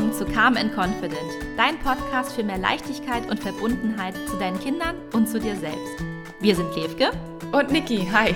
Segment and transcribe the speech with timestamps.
[0.00, 4.96] willkommen zu Calm and Confident, dein Podcast für mehr Leichtigkeit und Verbundenheit zu deinen Kindern
[5.12, 6.02] und zu dir selbst.
[6.40, 7.10] Wir sind Levke
[7.52, 8.08] und Niki.
[8.10, 8.34] Hi.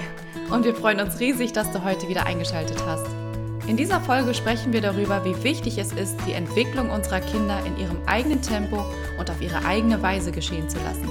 [0.50, 3.06] Und wir freuen uns riesig, dass du heute wieder eingeschaltet hast.
[3.66, 7.78] In dieser Folge sprechen wir darüber, wie wichtig es ist, die Entwicklung unserer Kinder in
[7.78, 8.84] ihrem eigenen Tempo
[9.18, 11.08] und auf ihre eigene Weise geschehen zu lassen.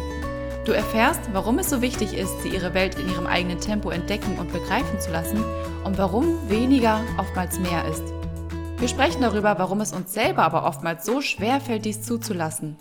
[0.66, 4.38] Du erfährst, warum es so wichtig ist, sie ihre Welt in ihrem eigenen Tempo entdecken
[4.38, 5.44] und begreifen zu lassen
[5.84, 8.14] und warum weniger oftmals mehr ist.
[8.80, 12.78] Wir sprechen darüber, warum es uns selber aber oftmals so schwer fällt, dies zuzulassen.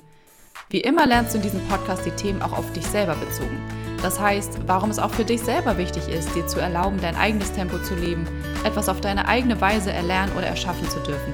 [0.69, 3.61] Wie immer lernst du in diesem Podcast die Themen auch auf dich selber bezogen.
[4.03, 7.53] Das heißt, warum es auch für dich selber wichtig ist, dir zu erlauben, dein eigenes
[7.53, 8.27] Tempo zu leben,
[8.65, 11.33] etwas auf deine eigene Weise erlernen oder erschaffen zu dürfen.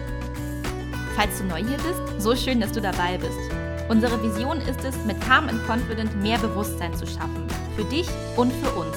[1.16, 3.38] Falls du neu hier bist, so schön, dass du dabei bist.
[3.88, 7.46] Unsere Vision ist es, mit Calm and Confident mehr Bewusstsein zu schaffen.
[7.74, 8.96] Für dich und für uns.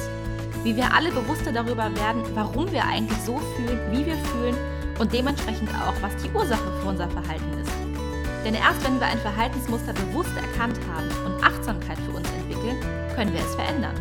[0.63, 4.55] Wie wir alle bewusster darüber werden, warum wir eigentlich so fühlen, wie wir fühlen
[5.02, 7.71] und dementsprechend auch, was die Ursache für unser Verhalten ist.
[8.46, 12.80] Denn erst wenn wir ein Verhaltensmuster bewusst erkannt haben und Achtsamkeit für uns entwickeln,
[13.16, 13.96] können wir es verändern.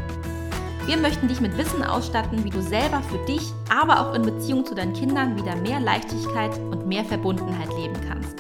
[0.85, 4.67] Wir möchten dich mit Wissen ausstatten, wie du selber für dich, aber auch in Beziehung
[4.67, 8.39] zu deinen Kindern wieder mehr Leichtigkeit und mehr Verbundenheit leben kannst.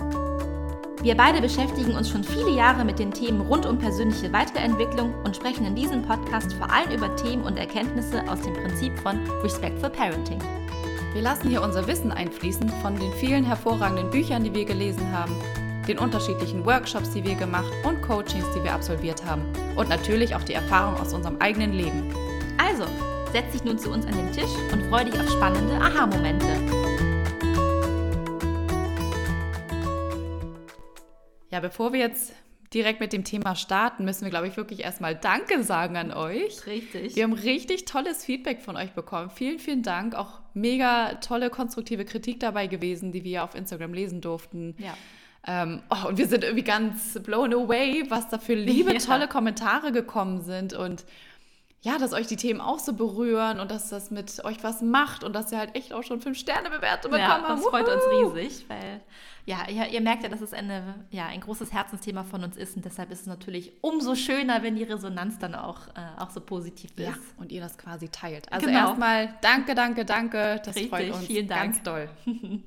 [1.02, 5.34] Wir beide beschäftigen uns schon viele Jahre mit den Themen rund um persönliche Weiterentwicklung und
[5.34, 9.88] sprechen in diesem Podcast vor allem über Themen und Erkenntnisse aus dem Prinzip von Respectful
[9.88, 10.40] Parenting.
[11.12, 15.34] Wir lassen hier unser Wissen einfließen von den vielen hervorragenden Büchern, die wir gelesen haben,
[15.88, 19.42] den unterschiedlichen Workshops, die wir gemacht und Coachings, die wir absolviert haben
[19.74, 22.14] und natürlich auch die Erfahrung aus unserem eigenen Leben.
[22.58, 22.84] Also,
[23.32, 26.46] setz dich nun zu uns an den Tisch und freu dich auf spannende Aha-Momente.
[31.50, 32.34] Ja, bevor wir jetzt
[32.72, 36.68] direkt mit dem Thema starten, müssen wir, glaube ich, wirklich erstmal Danke sagen an euch.
[36.68, 37.16] Richtig.
[37.16, 39.30] Wir haben richtig tolles Feedback von euch bekommen.
[39.30, 40.14] Vielen, vielen Dank.
[40.14, 44.74] Auch mega tolle, konstruktive Kritik dabei gewesen, die wir auf Instagram lesen durften.
[44.78, 44.94] Ja.
[45.46, 48.98] Ähm, oh, und wir sind irgendwie ganz blown away, was da für liebe, ja.
[48.98, 50.74] tolle Kommentare gekommen sind.
[50.74, 51.04] Und
[51.82, 55.24] ja, dass euch die Themen auch so berühren und dass das mit euch was macht
[55.24, 57.48] und dass ihr halt echt auch schon fünf Sterne bewertet bekommen habt.
[57.48, 58.02] Ja, das freut uns
[58.36, 59.00] riesig, weil
[59.46, 62.76] ja, ihr, ihr, merkt ja, dass es eine, ja, ein großes Herzensthema von uns ist
[62.76, 66.40] und deshalb ist es natürlich umso schöner, wenn die Resonanz dann auch, äh, auch so
[66.40, 67.06] positiv ist.
[67.06, 68.52] Ja, und ihr das quasi teilt.
[68.52, 68.88] Also genau.
[68.88, 70.60] erstmal danke, danke, danke.
[70.62, 71.72] Das Richtig, freut uns vielen Dank.
[71.72, 72.10] ganz doll.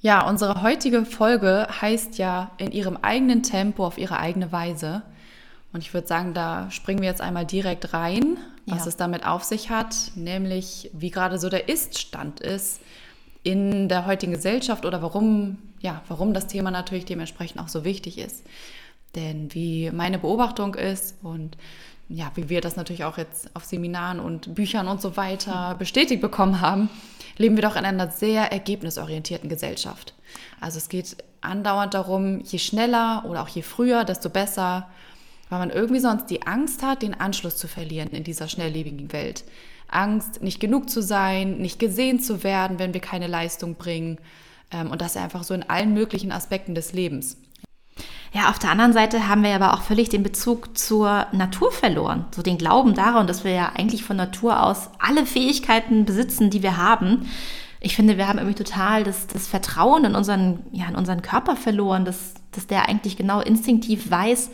[0.00, 5.02] ja, unsere heutige Folge heißt ja in ihrem eigenen Tempo auf ihre eigene Weise.
[5.72, 8.86] Und ich würde sagen, da springen wir jetzt einmal direkt rein, was ja.
[8.88, 12.80] es damit auf sich hat, nämlich wie gerade so der Ist-Stand ist
[13.42, 18.18] in der heutigen Gesellschaft oder warum, ja, warum das Thema natürlich dementsprechend auch so wichtig
[18.18, 18.44] ist.
[19.14, 21.56] Denn wie meine Beobachtung ist und
[22.08, 26.20] ja, wie wir das natürlich auch jetzt auf Seminaren und Büchern und so weiter bestätigt
[26.20, 26.90] bekommen haben,
[27.38, 30.14] leben wir doch in einer sehr ergebnisorientierten Gesellschaft.
[30.60, 34.88] Also es geht andauernd darum, je schneller oder auch je früher, desto besser
[35.50, 39.44] weil man irgendwie sonst die Angst hat, den Anschluss zu verlieren in dieser schnelllebigen Welt.
[39.88, 44.18] Angst, nicht genug zu sein, nicht gesehen zu werden, wenn wir keine Leistung bringen.
[44.70, 47.36] Ähm, und das einfach so in allen möglichen Aspekten des Lebens.
[48.32, 52.26] Ja, auf der anderen Seite haben wir aber auch völlig den Bezug zur Natur verloren.
[52.30, 56.62] So den Glauben daran, dass wir ja eigentlich von Natur aus alle Fähigkeiten besitzen, die
[56.62, 57.28] wir haben.
[57.80, 61.56] Ich finde, wir haben irgendwie total das, das Vertrauen in unseren, ja, in unseren Körper
[61.56, 64.50] verloren, dass, dass der eigentlich genau instinktiv weiß,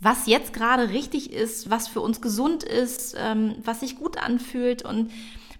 [0.00, 4.84] was jetzt gerade richtig ist, was für uns gesund ist, ähm, was sich gut anfühlt
[4.84, 5.10] und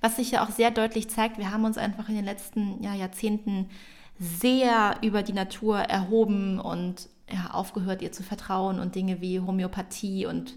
[0.01, 2.95] was sich ja auch sehr deutlich zeigt, wir haben uns einfach in den letzten ja,
[2.95, 3.71] Jahrzehnten
[4.19, 10.27] sehr über die Natur erhoben und ja, aufgehört, ihr zu vertrauen und Dinge wie Homöopathie
[10.27, 10.57] und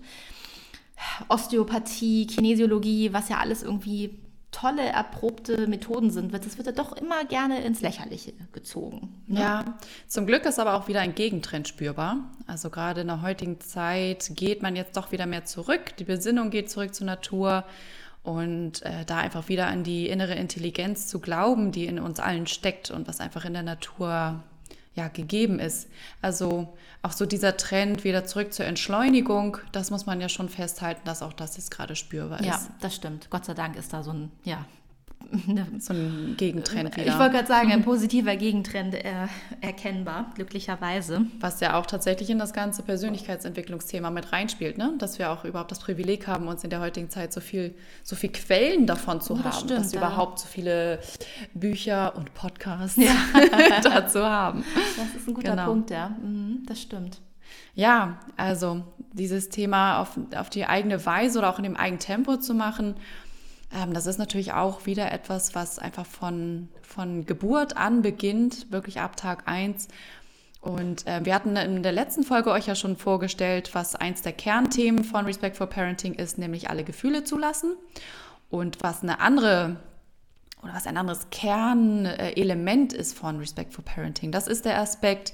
[1.30, 4.20] Osteopathie, Kinesiologie, was ja alles irgendwie
[4.60, 9.22] tolle, erprobte Methoden sind, das wird ja doch immer gerne ins Lächerliche gezogen.
[9.28, 9.40] Ne?
[9.40, 12.18] Ja, zum Glück ist aber auch wieder ein Gegentrend spürbar.
[12.48, 15.96] Also gerade in der heutigen Zeit geht man jetzt doch wieder mehr zurück.
[16.00, 17.66] Die Besinnung geht zurück zur Natur.
[18.24, 22.46] Und äh, da einfach wieder an die innere Intelligenz zu glauben, die in uns allen
[22.46, 24.44] steckt und was einfach in der Natur
[24.96, 25.88] ja, gegeben ist.
[26.22, 26.76] Also
[27.08, 31.24] auch so dieser Trend wieder zurück zur Entschleunigung, das muss man ja schon festhalten, dass
[31.24, 32.46] auch das jetzt gerade spürbar ist.
[32.46, 33.30] Ja, das stimmt.
[33.30, 34.66] Gott sei Dank ist da so ein, ja,
[35.80, 37.08] so ein Gegentrend wieder.
[37.08, 39.28] Ich wollte gerade sagen, ein positiver Gegentrend äh,
[39.62, 41.26] erkennbar, glücklicherweise.
[41.40, 44.94] Was ja auch tatsächlich in das ganze Persönlichkeitsentwicklungsthema mit reinspielt, ne?
[44.98, 48.16] dass wir auch überhaupt das Privileg haben, uns in der heutigen Zeit so viel, so
[48.16, 50.08] viel Quellen davon zu das haben, stimmt, dass wir ja.
[50.08, 51.00] überhaupt so viele
[51.54, 53.16] Bücher und Podcasts ja.
[53.84, 54.64] dazu haben.
[54.96, 55.66] Das ist ein guter genau.
[55.66, 56.10] Punkt, ja.
[56.10, 57.22] Mhm, das stimmt.
[57.76, 58.84] Ja, also
[59.14, 62.96] dieses Thema auf, auf die eigene Weise oder auch in dem eigenen Tempo zu machen
[63.70, 69.18] das ist natürlich auch wieder etwas, was einfach von, von Geburt an beginnt, wirklich ab
[69.18, 69.88] Tag 1.
[70.62, 74.34] Und äh, wir hatten in der letzten Folge euch ja schon vorgestellt, was eins der
[74.34, 77.76] Kernthemen von Respectful Parenting ist, nämlich alle Gefühle zulassen.
[78.50, 79.78] Und was eine andere
[80.64, 85.34] oder was ein anderes Kernelement ist von Respectful Parenting, das ist der Aspekt,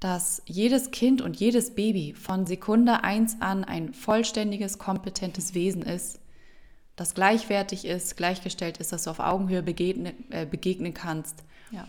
[0.00, 6.20] dass jedes Kind und jedes Baby von Sekunde 1 an ein vollständiges, kompetentes Wesen ist,
[6.96, 11.44] das gleichwertig ist, gleichgestellt ist, dass du auf Augenhöhe begegnen, äh, begegnen kannst.
[11.70, 11.86] Ja.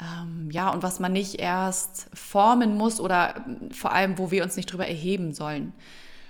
[0.00, 4.56] Ähm, ja, und was man nicht erst formen muss oder vor allem, wo wir uns
[4.56, 5.72] nicht drüber erheben sollen.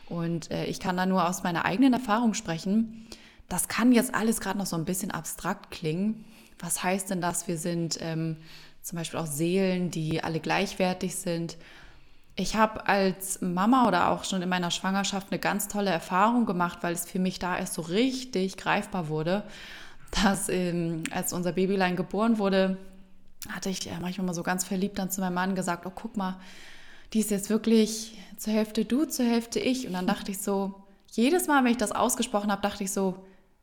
[0.09, 3.07] Und äh, ich kann da nur aus meiner eigenen Erfahrung sprechen.
[3.49, 6.25] Das kann jetzt alles gerade noch so ein bisschen abstrakt klingen.
[6.59, 7.47] Was heißt denn das?
[7.47, 8.37] Wir sind ähm,
[8.83, 11.57] zum Beispiel auch Seelen, die alle gleichwertig sind.
[12.41, 16.79] Ich habe als Mama oder auch schon in meiner Schwangerschaft eine ganz tolle Erfahrung gemacht,
[16.83, 19.43] weil es für mich da erst so richtig greifbar wurde,
[20.23, 22.79] dass ähm, als unser Babylein geboren wurde,
[23.49, 26.17] hatte ich ja manchmal mal so ganz verliebt dann zu meinem Mann gesagt, oh guck
[26.17, 26.39] mal,
[27.13, 29.89] die ist jetzt wirklich zur Hälfte du, zur Hälfte ich.
[29.89, 30.77] Und dann dachte ich so,
[31.11, 33.17] jedes Mal, wenn ich das ausgesprochen habe, dachte ich so,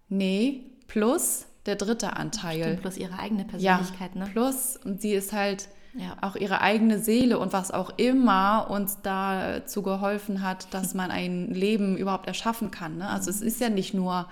[0.10, 2.63] nee, plus der dritte Anteil.
[2.63, 4.30] Stimmt, plus ihre eigene Persönlichkeit, ja, ne?
[4.33, 6.18] Plus, und sie ist halt ja.
[6.21, 11.47] auch ihre eigene Seele und was auch immer uns dazu geholfen hat, dass man ein
[11.53, 12.97] Leben überhaupt erschaffen kann.
[12.97, 13.09] Ne?
[13.09, 14.27] Also es ist ja nicht nur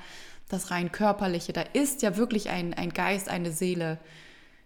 [0.50, 3.98] das rein körperliche, da ist ja wirklich ein, ein Geist, eine Seele,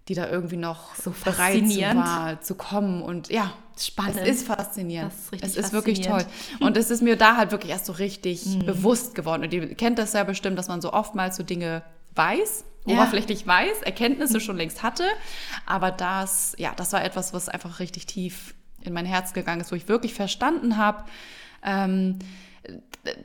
[0.08, 1.64] die da irgendwie noch so bereit
[1.96, 4.20] war zu kommen und ja, spannend.
[4.22, 5.14] Es ist faszinierend.
[5.32, 6.26] Ist es ist wirklich toll.
[6.62, 8.66] Und es ist mir da halt wirklich erst so richtig mhm.
[8.66, 9.44] bewusst geworden.
[9.44, 11.84] Und ihr kennt das ja bestimmt, dass man so oftmals so Dinge
[12.18, 12.96] weiß ja.
[12.96, 15.04] oberflächlich weiß, Erkenntnisse schon längst hatte.
[15.66, 19.72] Aber das, ja, das war etwas, was einfach richtig tief in mein Herz gegangen ist,
[19.72, 21.04] wo ich wirklich verstanden habe,
[21.64, 22.20] ähm,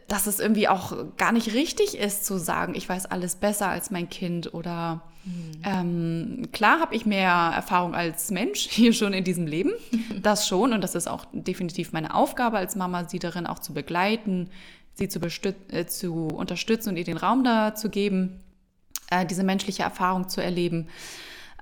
[0.09, 3.91] dass es irgendwie auch gar nicht richtig ist zu sagen, ich weiß alles besser als
[3.91, 5.53] mein Kind oder mhm.
[5.65, 9.73] ähm, klar habe ich mehr Erfahrung als Mensch hier schon in diesem Leben,
[10.23, 13.75] das schon und das ist auch definitiv meine Aufgabe als Mama, sie darin auch zu
[13.75, 14.51] begleiten,
[14.95, 15.21] sie zu,
[15.71, 18.42] äh, zu unterstützen und ihr den Raum da zu geben
[19.13, 20.89] äh, diese menschliche Erfahrung zu erleben.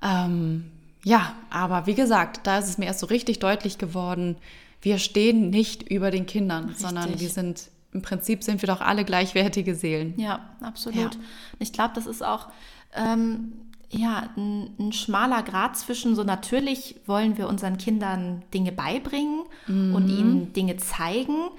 [0.02, 0.70] Ähm,
[1.02, 4.36] ja, aber wie gesagt, da ist es mir erst so richtig deutlich geworden,
[4.82, 6.86] wir stehen nicht über den Kindern, richtig.
[6.86, 10.14] sondern wir sind, im Prinzip sind wir doch alle gleichwertige Seelen.
[10.18, 11.14] Ja, absolut.
[11.14, 11.20] Ja.
[11.58, 12.48] Ich glaube, das ist auch
[12.94, 13.52] ähm,
[13.90, 19.94] ja, ein, ein, schmaler Grad zwischen so natürlich wollen wir unseren Kindern Dinge beibringen mhm.
[19.94, 21.50] und ihnen Dinge zeigen,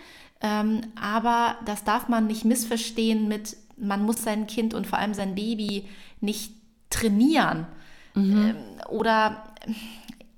[0.42, 5.14] ähm, aber das darf man nicht missverstehen mit man muss sein Kind und vor allem
[5.14, 5.88] sein Baby
[6.22, 6.54] nicht
[6.90, 7.68] trainieren
[8.14, 8.38] mhm.
[8.38, 8.56] ähm,
[8.90, 9.44] oder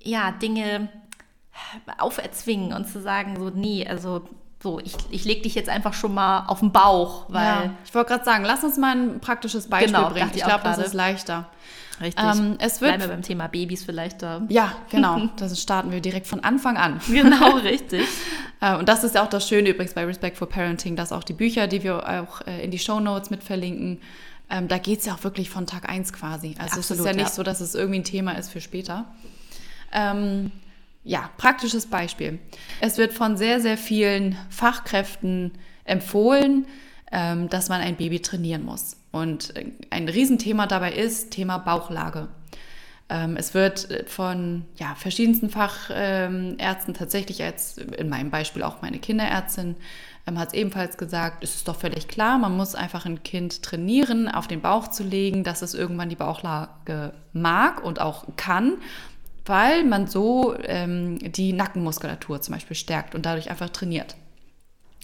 [0.02, 0.88] ja, Dinge
[1.98, 4.28] auferzwingen und zu sagen, so, nee, also
[4.64, 7.44] so, ich, ich lege dich jetzt einfach schon mal auf den Bauch, weil.
[7.44, 10.30] Ja, ich wollte gerade sagen, lass uns mal ein praktisches Beispiel genau, bringen.
[10.30, 11.50] Ich, ich glaube, das ist leichter.
[12.00, 12.24] Richtig.
[12.24, 14.40] Ähm, es wird, Bleiben wir beim Thema Babys vielleicht da.
[14.48, 15.28] Ja, genau.
[15.36, 17.00] Das starten wir direkt von Anfang an.
[17.08, 18.02] Genau, richtig.
[18.60, 21.24] Äh, und das ist ja auch das Schöne übrigens bei Respect for Parenting, dass auch
[21.24, 24.00] die Bücher, die wir auch äh, in die Show Notes mit verlinken,
[24.48, 26.54] ähm, da geht es ja auch wirklich von Tag 1 quasi.
[26.58, 27.34] Also Absolut, es ist ja nicht ja.
[27.34, 29.06] so, dass es irgendwie ein Thema ist für später.
[29.92, 30.52] Ähm,
[31.04, 32.38] ja, praktisches Beispiel.
[32.80, 35.52] Es wird von sehr, sehr vielen Fachkräften
[35.84, 36.66] empfohlen,
[37.12, 38.96] ähm, dass man ein Baby trainieren muss.
[39.12, 42.28] Und äh, ein Riesenthema dabei ist Thema Bauchlage.
[43.10, 48.98] Ähm, es wird äh, von ja, verschiedensten Fachärzten tatsächlich als in meinem Beispiel auch meine
[48.98, 49.76] Kinderärztin
[50.26, 53.62] ähm, hat es ebenfalls gesagt, es ist doch völlig klar, man muss einfach ein Kind
[53.62, 58.78] trainieren, auf den Bauch zu legen, dass es irgendwann die Bauchlage mag und auch kann,
[59.46, 64.16] weil man so ähm, die Nackenmuskulatur zum Beispiel stärkt und dadurch einfach trainiert.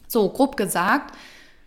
[0.09, 1.15] So, grob gesagt,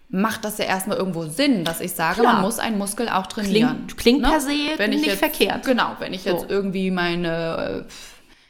[0.09, 2.33] macht das ja erstmal irgendwo Sinn, dass ich sage, Klar.
[2.33, 3.87] man muss einen Muskel auch trainieren.
[3.87, 4.29] Klingt, klingt ne?
[4.29, 5.65] per se wenn nicht jetzt, verkehrt.
[5.65, 6.29] Genau, wenn ich so.
[6.29, 7.91] jetzt irgendwie meine, äh,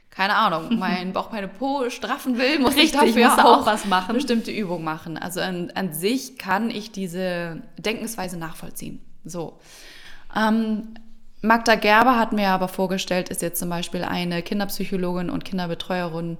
[0.09, 3.65] keine Ahnung, meinen Bauch, meine Po straffen will, muss Richtig, ich dafür muss auch, auch,
[3.65, 4.15] was machen.
[4.15, 5.17] bestimmte Übungen machen.
[5.17, 8.99] Also an, an, sich kann ich diese Denkensweise nachvollziehen.
[9.23, 9.59] So.
[10.35, 10.95] Ähm,
[11.43, 16.37] Magda Gerber hat mir aber vorgestellt, ist jetzt zum Beispiel eine Kinderpsychologin und Kinderbetreuerin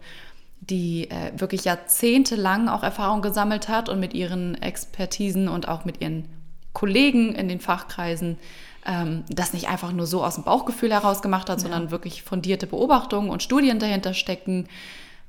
[0.69, 6.01] die äh, wirklich jahrzehntelang auch Erfahrung gesammelt hat und mit ihren Expertisen und auch mit
[6.01, 6.25] ihren
[6.72, 8.38] Kollegen in den Fachkreisen
[8.86, 11.63] ähm, das nicht einfach nur so aus dem Bauchgefühl heraus gemacht hat, ja.
[11.63, 14.67] sondern wirklich fundierte Beobachtungen und Studien dahinter stecken.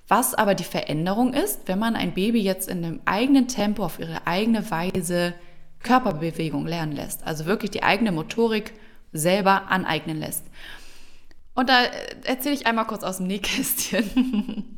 [0.07, 3.99] Was aber die Veränderung ist, wenn man ein Baby jetzt in einem eigenen Tempo auf
[3.99, 5.35] ihre eigene Weise
[5.83, 8.73] Körperbewegung lernen lässt, also wirklich die eigene Motorik
[9.15, 10.45] selber aneignen lässt.
[11.55, 11.91] Und da äh,
[12.25, 14.65] erzähle ich einmal kurz aus dem Nähkästchen.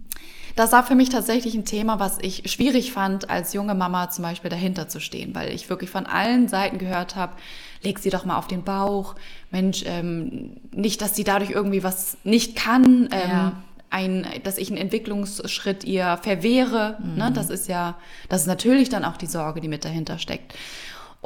[0.56, 4.24] Das war für mich tatsächlich ein Thema, was ich schwierig fand, als junge Mama zum
[4.24, 7.34] Beispiel dahinter zu stehen, weil ich wirklich von allen Seiten gehört habe,
[7.82, 9.16] leg sie doch mal auf den Bauch.
[9.50, 13.10] Mensch, ähm, nicht, dass sie dadurch irgendwie was nicht kann.
[13.12, 13.52] Ähm, ja.
[13.90, 16.96] Ein, dass ich einen Entwicklungsschritt ihr verwehre.
[17.00, 17.06] Ne?
[17.06, 17.18] Mhm.
[17.18, 17.32] Ne?
[17.32, 17.96] Das ist ja,
[18.30, 20.54] das ist natürlich dann auch die Sorge, die mit dahinter steckt.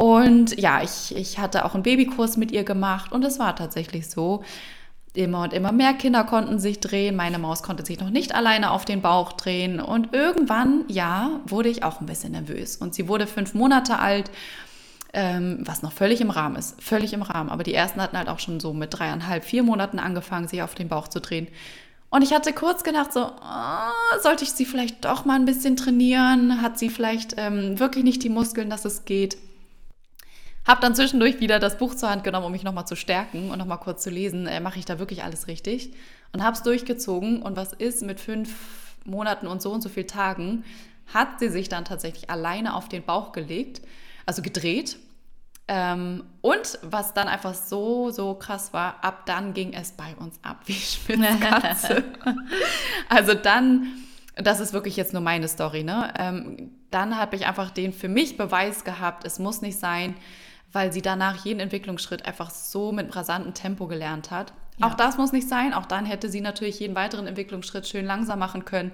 [0.01, 4.09] Und ja, ich, ich hatte auch einen Babykurs mit ihr gemacht und es war tatsächlich
[4.09, 4.43] so.
[5.13, 7.17] Immer und immer mehr Kinder konnten sich drehen.
[7.17, 9.79] Meine Maus konnte sich noch nicht alleine auf den Bauch drehen.
[9.79, 12.77] Und irgendwann, ja, wurde ich auch ein bisschen nervös.
[12.77, 14.31] Und sie wurde fünf Monate alt
[15.13, 17.51] ähm, was noch völlig im Rahmen ist, völlig im Rahmen.
[17.51, 20.75] Aber die ersten hatten halt auch schon so mit dreieinhalb, vier Monaten angefangen, sich auf
[20.75, 21.49] den Bauch zu drehen.
[22.09, 25.77] Und ich hatte kurz gedacht, so, oh, sollte ich sie vielleicht doch mal ein bisschen
[25.77, 26.63] trainieren?
[26.63, 29.37] Hat sie vielleicht ähm, wirklich nicht die Muskeln, dass es geht?
[30.71, 33.59] Hab dann zwischendurch wieder das Buch zur Hand genommen, um mich nochmal zu stärken und
[33.59, 35.93] nochmal kurz zu lesen, äh, mache ich da wirklich alles richtig?
[36.33, 37.43] Und habe es durchgezogen.
[37.43, 40.65] Und was ist mit fünf Monaten und so und so viel Tagen,
[41.13, 43.81] hat sie sich dann tatsächlich alleine auf den Bauch gelegt
[44.31, 44.97] also gedreht.
[45.67, 50.39] Ähm, und was dann einfach so, so krass war, ab dann ging es bei uns
[50.43, 52.05] ab wie Spitzkatze.
[53.09, 53.89] also dann,
[54.37, 56.15] das ist wirklich jetzt nur meine Story, ne?
[56.17, 60.15] Ähm, dann habe ich einfach den für mich Beweis gehabt, es muss nicht sein,
[60.73, 64.53] weil sie danach jeden Entwicklungsschritt einfach so mit rasantem Tempo gelernt hat.
[64.79, 64.87] Ja.
[64.87, 65.75] Auch das muss nicht sein.
[65.75, 68.93] Auch dann hätte sie natürlich jeden weiteren Entwicklungsschritt schön langsam machen können.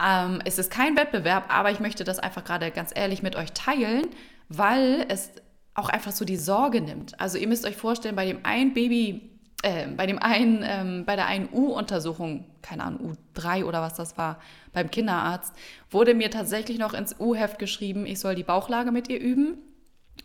[0.00, 3.52] Ähm, es ist kein Wettbewerb, aber ich möchte das einfach gerade ganz ehrlich mit euch
[3.52, 4.06] teilen,
[4.48, 5.30] weil es
[5.74, 7.20] auch einfach so die Sorge nimmt.
[7.20, 9.30] Also ihr müsst euch vorstellen, bei dem einen Baby,
[9.62, 14.16] äh, bei dem einen, ähm, bei der einen U-Untersuchung, keine Ahnung, U3 oder was das
[14.18, 14.38] war,
[14.72, 15.52] beim Kinderarzt,
[15.90, 19.58] wurde mir tatsächlich noch ins U-Heft geschrieben, ich soll die Bauchlage mit ihr üben.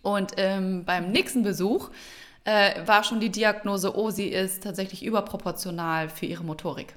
[0.01, 1.89] Und ähm, beim nächsten Besuch
[2.43, 6.95] äh, war schon die Diagnose, oh, sie ist tatsächlich überproportional für ihre Motorik.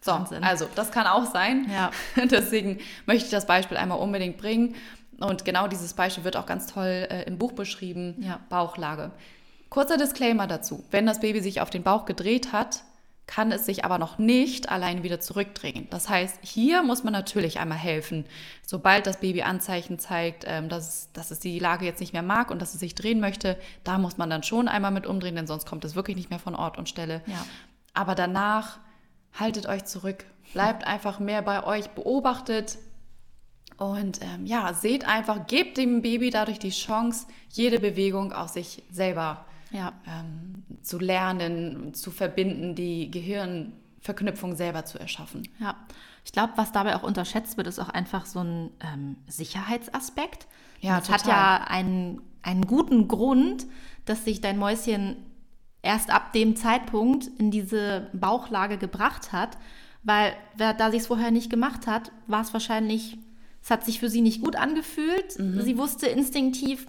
[0.00, 0.44] So, Wahnsinn.
[0.44, 1.66] also das kann auch sein.
[1.70, 1.90] Ja.
[2.30, 4.76] Deswegen möchte ich das Beispiel einmal unbedingt bringen.
[5.20, 8.40] Und genau dieses Beispiel wird auch ganz toll äh, im Buch beschrieben, ja.
[8.48, 9.10] Bauchlage.
[9.68, 10.84] Kurzer Disclaimer dazu.
[10.90, 12.84] Wenn das Baby sich auf den Bauch gedreht hat,
[13.28, 15.86] kann es sich aber noch nicht allein wieder zurückdrehen.
[15.90, 18.24] Das heißt, hier muss man natürlich einmal helfen.
[18.66, 22.50] Sobald das Baby Anzeichen zeigt, ähm, dass, dass es die Lage jetzt nicht mehr mag
[22.50, 25.46] und dass es sich drehen möchte, da muss man dann schon einmal mit umdrehen, denn
[25.46, 27.22] sonst kommt es wirklich nicht mehr von Ort und Stelle.
[27.26, 27.46] Ja.
[27.92, 28.78] Aber danach
[29.38, 32.78] haltet euch zurück, bleibt einfach mehr bei euch, beobachtet,
[33.76, 38.82] und ähm, ja, seht einfach, gebt dem Baby dadurch die Chance, jede Bewegung auch sich
[38.90, 39.92] selber ja.
[40.06, 45.48] ähm, zu lernen, zu verbinden, die Gehirnverknüpfung selber zu erschaffen.
[45.60, 45.76] Ja,
[46.24, 50.46] ich glaube, was dabei auch unterschätzt wird, ist auch einfach so ein ähm, Sicherheitsaspekt.
[50.80, 51.20] Ja, das total.
[51.20, 53.66] hat ja einen, einen guten Grund,
[54.04, 55.16] dass sich dein Mäuschen
[55.82, 59.58] erst ab dem Zeitpunkt in diese Bauchlage gebracht hat,
[60.02, 63.18] weil da sie es vorher nicht gemacht hat, war es wahrscheinlich
[63.68, 65.38] es hat sich für sie nicht gut angefühlt.
[65.38, 65.60] Mhm.
[65.60, 66.86] Sie wusste instinktiv,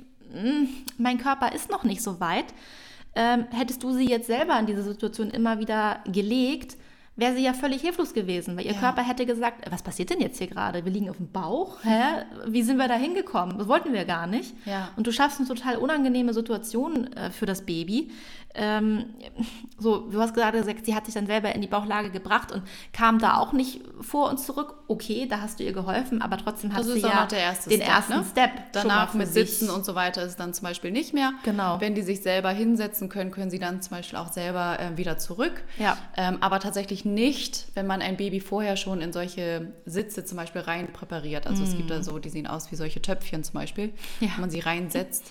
[0.97, 2.45] mein Körper ist noch nicht so weit.
[3.15, 6.77] Ähm, hättest du sie jetzt selber in diese Situation immer wieder gelegt,
[7.19, 8.79] wäre sie ja völlig hilflos gewesen, weil ihr ja.
[8.79, 10.85] Körper hätte gesagt, was passiert denn jetzt hier gerade?
[10.85, 12.23] Wir liegen auf dem Bauch, hä?
[12.47, 13.57] Wie sind wir da hingekommen?
[13.57, 14.55] Das wollten wir gar nicht.
[14.65, 14.89] Ja.
[14.95, 18.09] Und du schaffst eine total unangenehme Situation äh, für das Baby.
[18.55, 19.05] Ähm,
[19.77, 22.63] so, du hast gerade gesagt, sie hat sich dann selber in die Bauchlage gebracht und
[22.93, 24.73] kam da auch nicht vor uns zurück.
[24.87, 28.13] Okay, da hast du ihr geholfen, aber trotzdem hat sie ja erste den Step, ersten
[28.13, 28.25] ne?
[28.29, 28.51] Step.
[28.71, 31.33] Danach mit Sitzen und so weiter ist dann zum Beispiel nicht mehr.
[31.43, 31.79] Genau.
[31.79, 35.19] Wenn die sich selber hinsetzen können, können sie dann zum Beispiel auch selber äh, wieder
[35.19, 35.63] zurück.
[35.77, 35.95] Ja.
[36.17, 40.61] Ähm, aber tatsächlich nicht, wenn man ein Baby vorher schon in solche Sitze zum Beispiel
[40.61, 41.45] rein präpariert.
[41.45, 41.65] Also mm.
[41.65, 42.03] es gibt da mm.
[42.03, 44.29] so, die sehen aus wie solche Töpfchen zum Beispiel, ja.
[44.35, 45.25] wo man sie reinsetzt.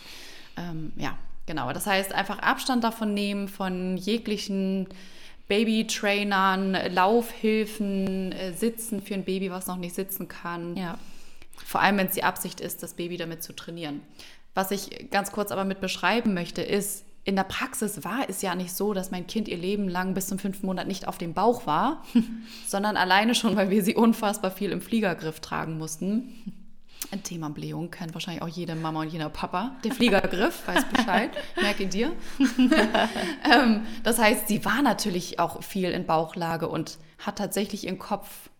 [0.56, 1.16] Ähm, ja,
[1.48, 1.72] genau.
[1.72, 4.86] Das heißt, einfach Abstand davon nehmen von jeglichen
[5.48, 10.76] Babytrainern, Laufhilfen, äh, Sitzen für ein Baby, was noch nicht sitzen kann.
[10.76, 10.98] Ja.
[11.56, 14.02] Vor allem, wenn es die Absicht ist, das Baby damit zu trainieren.
[14.54, 18.54] Was ich ganz kurz aber mit beschreiben möchte, ist, in der Praxis war es ja
[18.54, 21.34] nicht so, dass mein Kind ihr Leben lang bis zum fünften Monat nicht auf dem
[21.34, 22.04] Bauch war,
[22.66, 26.57] sondern alleine schon, weil wir sie unfassbar viel im Fliegergriff tragen mussten.
[27.10, 29.76] Ein Thema Blähung kennt wahrscheinlich auch jede Mama und jeder Papa.
[29.84, 32.12] Der Fliegergriff, weiß Bescheid, merke dir.
[33.50, 38.50] ähm, das heißt, sie war natürlich auch viel in Bauchlage und hat tatsächlich ihren Kopf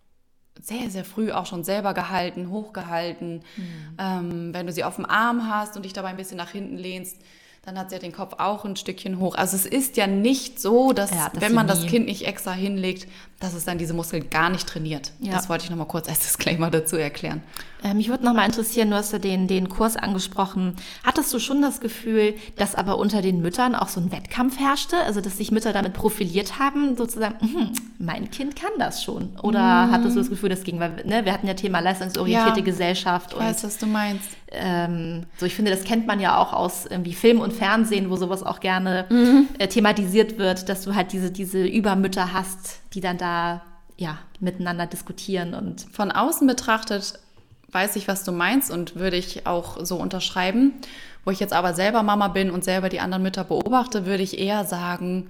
[0.60, 3.42] sehr, sehr früh auch schon selber gehalten, hochgehalten.
[3.56, 3.96] Mhm.
[3.98, 6.76] Ähm, wenn du sie auf dem Arm hast und dich dabei ein bisschen nach hinten
[6.76, 7.20] lehnst,
[7.68, 9.34] dann hat sie ja den Kopf auch ein Stückchen hoch.
[9.34, 13.06] Also es ist ja nicht so, dass, ja, wenn man das Kind nicht extra hinlegt,
[13.40, 15.12] dass es dann diese Muskeln gar nicht trainiert.
[15.20, 15.34] Ja.
[15.34, 17.42] Das wollte ich nochmal kurz als Disclaimer dazu erklären.
[17.84, 20.74] Äh, mich würde nochmal interessieren, du hast ja den, den Kurs angesprochen.
[21.04, 24.96] Hattest du schon das Gefühl, dass aber unter den Müttern auch so ein Wettkampf herrschte?
[25.04, 29.36] Also dass sich Mütter damit profiliert haben, sozusagen, hm, mein Kind kann das schon.
[29.42, 29.90] Oder mm.
[29.92, 33.34] hattest du das Gefühl, das ging, weil ne, wir hatten ja Thema leistungsorientierte ja, Gesellschaft.
[33.34, 34.30] Ich weiß, was du meinst.
[34.50, 38.16] Ähm, so, ich finde, das kennt man ja auch aus irgendwie Film und Fernsehen, wo
[38.16, 39.54] sowas auch gerne mm.
[39.58, 43.62] äh, thematisiert wird, dass du halt diese, diese Übermütter hast, die dann da
[43.96, 45.86] ja, miteinander diskutieren und.
[45.92, 47.18] Von außen betrachtet
[47.70, 50.72] weiß ich, was du meinst und würde ich auch so unterschreiben.
[51.24, 54.38] Wo ich jetzt aber selber Mama bin und selber die anderen Mütter beobachte, würde ich
[54.38, 55.28] eher sagen,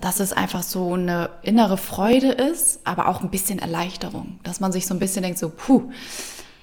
[0.00, 4.40] dass es einfach so eine innere Freude ist, aber auch ein bisschen Erleichterung.
[4.42, 5.90] Dass man sich so ein bisschen denkt, so, puh,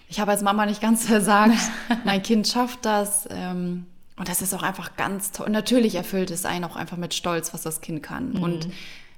[0.09, 1.57] ich habe als Mama nicht ganz versagt,
[2.03, 3.27] mein Kind schafft das.
[3.29, 3.85] Ähm,
[4.17, 5.50] und das ist auch einfach ganz toll.
[5.50, 8.34] Natürlich erfüllt es einen auch einfach mit Stolz, was das Kind kann.
[8.34, 8.43] Mhm.
[8.43, 8.67] Und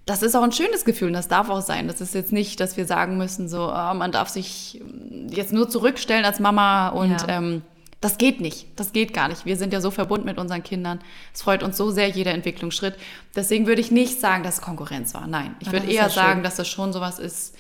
[0.06, 1.88] das ist auch ein schönes Gefühl und das darf auch sein.
[1.88, 4.82] Das ist jetzt nicht, dass wir sagen müssen, so, oh, man darf sich
[5.30, 7.28] jetzt nur zurückstellen als Mama und ja.
[7.28, 7.62] ähm,
[8.00, 8.68] das geht nicht.
[8.76, 9.46] Das geht gar nicht.
[9.46, 11.00] Wir sind ja so verbunden mit unseren Kindern.
[11.34, 12.96] Es freut uns so sehr, jeder Entwicklungsschritt.
[13.36, 15.28] Deswegen würde ich nicht sagen, dass es Konkurrenz war.
[15.28, 17.56] Nein, ich würde eher ja sagen, dass das schon sowas ist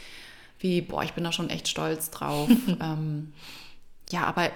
[0.59, 2.49] wie, boah, ich bin da schon echt stolz drauf.
[2.81, 3.33] ähm,
[4.11, 4.49] ja, aber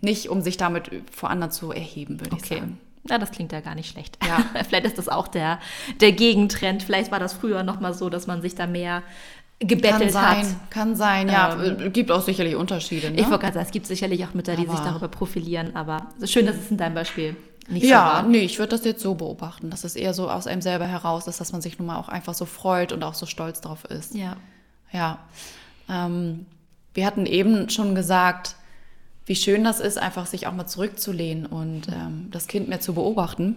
[0.00, 2.42] nicht, um sich damit vor anderen zu erheben, würde okay.
[2.42, 2.80] ich sagen.
[3.08, 4.18] Ja, das klingt ja gar nicht schlecht.
[4.26, 4.38] Ja.
[4.68, 5.60] Vielleicht ist das auch der,
[6.00, 6.82] der Gegentrend.
[6.82, 9.02] Vielleicht war das früher noch mal so, dass man sich da mehr
[9.58, 10.70] gebettelt kann sein, hat.
[10.70, 11.62] Kann sein, ja.
[11.62, 13.10] Ähm, gibt auch sicherlich Unterschiede.
[13.10, 13.20] Ne?
[13.20, 16.08] Ich wollte gerade sagen, es gibt sicherlich auch Mütter, die aber sich darüber profilieren, aber
[16.24, 17.36] schön, dass es in deinem Beispiel
[17.68, 18.22] nicht ja, so war.
[18.24, 21.26] nee, ich würde das jetzt so beobachten, dass es eher so aus einem selber heraus
[21.26, 23.84] ist, dass man sich nun mal auch einfach so freut und auch so stolz drauf
[23.86, 24.14] ist.
[24.14, 24.36] Ja.
[24.92, 25.18] Ja.
[25.88, 26.46] Ähm,
[26.94, 28.56] wir hatten eben schon gesagt,
[29.26, 32.94] wie schön das ist, einfach sich auch mal zurückzulehnen und ähm, das Kind mehr zu
[32.94, 33.56] beobachten.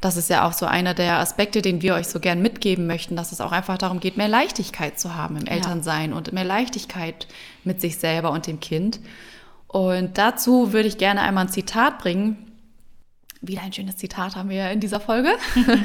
[0.00, 3.16] Das ist ja auch so einer der Aspekte, den wir euch so gern mitgeben möchten,
[3.16, 6.16] dass es auch einfach darum geht, mehr Leichtigkeit zu haben im Elternsein ja.
[6.16, 7.26] und mehr Leichtigkeit
[7.64, 9.00] mit sich selber und dem Kind.
[9.66, 12.38] Und dazu würde ich gerne einmal ein Zitat bringen.
[13.40, 15.30] Wieder ein schönes Zitat haben wir ja in dieser Folge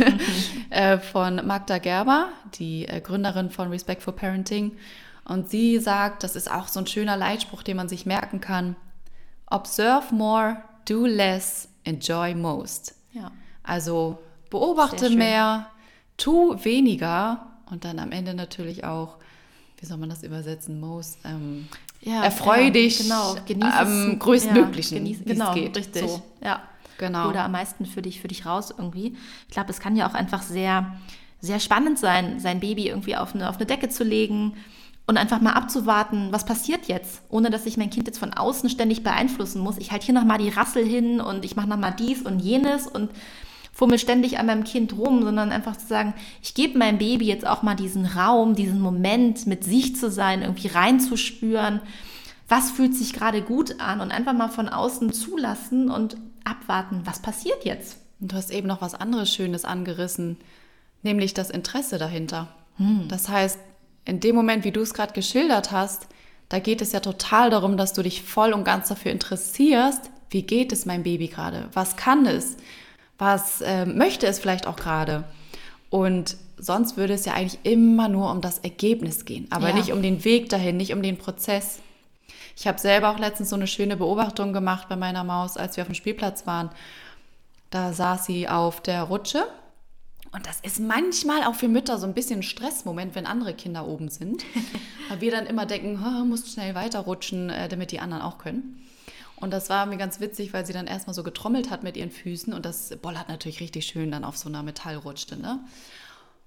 [0.70, 4.72] äh, von Magda Gerber, die äh, Gründerin von Respect for Parenting.
[5.26, 8.76] Und sie sagt, das ist auch so ein schöner Leitspruch, den man sich merken kann.
[9.54, 12.96] Observe more, do less, enjoy most.
[13.12, 13.32] Ja.
[13.62, 14.18] Also
[14.50, 15.68] beobachte mehr,
[16.18, 19.18] tu weniger und dann am Ende natürlich auch,
[19.78, 21.68] wie soll man das übersetzen, most, ähm,
[22.02, 23.36] ja, erfreu ja, dich genau.
[23.46, 25.78] Genieß am größtmöglichen, ja, genieß, genau, geht.
[25.78, 26.02] richtig.
[26.02, 26.24] So.
[26.44, 26.64] Ja.
[26.98, 27.30] Genau.
[27.30, 29.16] Oder am meisten für dich, für dich raus irgendwie.
[29.48, 30.96] Ich glaube, es kann ja auch einfach sehr,
[31.42, 34.54] sehr spannend sein, sein Baby irgendwie auf eine, auf eine Decke zu legen
[35.06, 38.70] und einfach mal abzuwarten, was passiert jetzt, ohne dass ich mein Kind jetzt von außen
[38.70, 39.78] ständig beeinflussen muss.
[39.78, 43.12] Ich halte hier nochmal die Rassel hin und ich mache nochmal dies und jenes und
[43.74, 47.46] fummel ständig an meinem Kind rum, sondern einfach zu sagen, ich gebe meinem Baby jetzt
[47.46, 51.82] auch mal diesen Raum, diesen Moment mit sich zu sein, irgendwie reinzuspüren,
[52.48, 57.20] was fühlt sich gerade gut an und einfach mal von außen zulassen und abwarten, was
[57.20, 57.98] passiert jetzt.
[58.20, 60.38] Und du hast eben noch was anderes Schönes angerissen,
[61.02, 62.48] nämlich das Interesse dahinter.
[62.78, 63.08] Hm.
[63.08, 63.60] Das heißt,
[64.06, 66.08] in dem Moment, wie du es gerade geschildert hast,
[66.50, 70.44] da geht es ja total darum, dass du dich voll und ganz dafür interessierst, wie
[70.44, 71.70] geht es meinem Baby gerade?
[71.74, 72.58] Was kann es?
[73.18, 75.24] Was äh, möchte es vielleicht auch gerade?
[75.90, 79.76] Und sonst würde es ja eigentlich immer nur um das Ergebnis gehen, aber ja.
[79.76, 81.80] nicht um den Weg dahin, nicht um den Prozess.
[82.56, 85.84] Ich habe selber auch letztens so eine schöne Beobachtung gemacht bei meiner Maus, als wir
[85.84, 86.70] auf dem Spielplatz waren.
[87.70, 89.46] Da saß sie auf der Rutsche
[90.34, 93.88] und das ist manchmal auch für Mütter so ein bisschen ein Stressmoment, wenn andere Kinder
[93.88, 94.44] oben sind.
[95.10, 98.84] Weil wir dann immer denken, oh, musst schnell weiterrutschen, äh, damit die anderen auch können.
[99.36, 102.12] Und das war mir ganz witzig, weil sie dann erstmal so getrommelt hat mit ihren
[102.12, 105.36] Füßen und das bollert natürlich richtig schön dann auf so einer Metallrutsche.
[105.36, 105.60] Ne?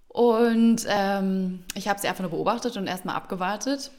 [0.08, 3.90] Und ähm, ich habe sie einfach nur beobachtet und erstmal abgewartet.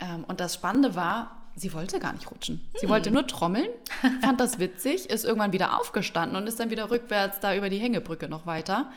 [0.00, 2.60] Ähm, und das Spannende war, sie wollte gar nicht rutschen.
[2.74, 2.90] Sie hm.
[2.90, 3.70] wollte nur trommeln,
[4.20, 7.78] fand das witzig, ist irgendwann wieder aufgestanden und ist dann wieder rückwärts da über die
[7.78, 8.92] Hängebrücke noch weiter.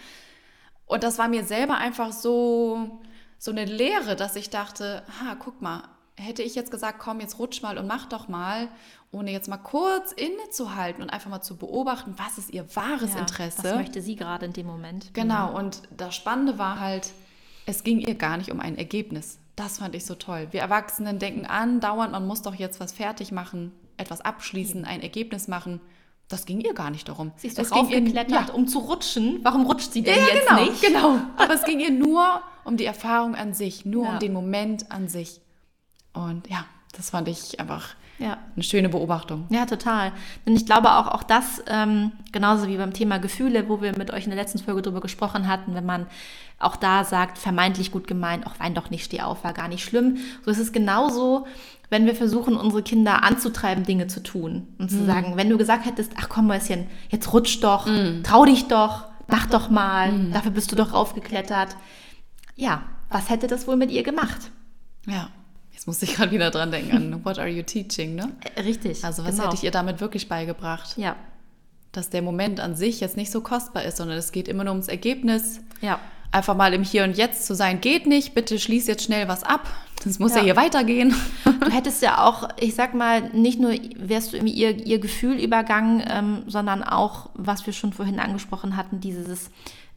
[0.85, 3.01] Und das war mir selber einfach so,
[3.37, 5.83] so eine Lehre, dass ich dachte, ha, guck mal,
[6.17, 8.69] hätte ich jetzt gesagt, komm, jetzt rutsch mal und mach doch mal,
[9.11, 13.19] ohne jetzt mal kurz innezuhalten und einfach mal zu beobachten, was ist ihr wahres ja,
[13.19, 13.63] Interesse.
[13.63, 15.13] Was möchte sie gerade in dem Moment?
[15.13, 17.11] Genau, und das Spannende war halt,
[17.65, 19.39] es ging ihr gar nicht um ein Ergebnis.
[19.55, 20.47] Das fand ich so toll.
[20.51, 25.01] Wir Erwachsenen denken an, dauernd, man muss doch jetzt was fertig machen, etwas abschließen, ein
[25.01, 25.79] Ergebnis machen.
[26.27, 27.31] Das ging ihr gar nicht darum.
[27.35, 28.53] Sie ist doch aufgeklettert, ja.
[28.53, 29.39] um zu rutschen.
[29.43, 30.81] Warum rutscht sie denn ja, jetzt genau, nicht?
[30.81, 34.13] Genau, aber es ging ihr nur um die Erfahrung an sich, nur ja.
[34.13, 35.41] um den Moment an sich.
[36.13, 38.37] Und ja, das fand ich einfach ja.
[38.55, 39.45] eine schöne Beobachtung.
[39.49, 40.11] Ja, total.
[40.45, 44.11] Denn ich glaube auch, auch das, ähm, genauso wie beim Thema Gefühle, wo wir mit
[44.11, 46.07] euch in der letzten Folge drüber gesprochen hatten, wenn man
[46.57, 49.83] auch da sagt, vermeintlich gut gemeint, auch wein doch nicht, steh auf, war gar nicht
[49.83, 50.17] schlimm.
[50.43, 51.45] So ist es genauso,
[51.89, 54.67] wenn wir versuchen, unsere Kinder anzutreiben, Dinge zu tun.
[54.79, 55.05] Und zu mhm.
[55.05, 58.23] sagen, wenn du gesagt hättest, ach komm, Mäuschen, jetzt rutsch doch, mhm.
[58.23, 60.31] trau dich doch, mach doch mal, mhm.
[60.31, 61.75] dafür bist du doch aufgeklettert.
[62.55, 64.51] Ja, was hätte das wohl mit ihr gemacht?
[65.05, 65.29] Ja.
[65.75, 68.31] Jetzt muss ich gerade wieder dran denken an What are you teaching, ne?
[68.57, 69.03] Richtig.
[69.03, 69.43] Also was genau.
[69.47, 70.97] hätte ich ihr damit wirklich beigebracht?
[70.97, 71.17] Ja.
[71.91, 74.71] Dass der Moment an sich jetzt nicht so kostbar ist, sondern es geht immer nur
[74.71, 75.59] ums Ergebnis.
[75.81, 75.99] Ja.
[76.31, 78.33] Einfach mal im Hier und Jetzt zu sein, geht nicht.
[78.33, 79.69] Bitte schließ jetzt schnell was ab.
[80.05, 80.43] Das muss ja, Ja.
[80.43, 81.13] hier weitergehen.
[81.59, 85.37] Du hättest ja auch, ich sag mal, nicht nur wärst du irgendwie ihr, ihr Gefühl
[85.37, 89.49] übergangen, ähm, sondern auch, was wir schon vorhin angesprochen hatten, dieses,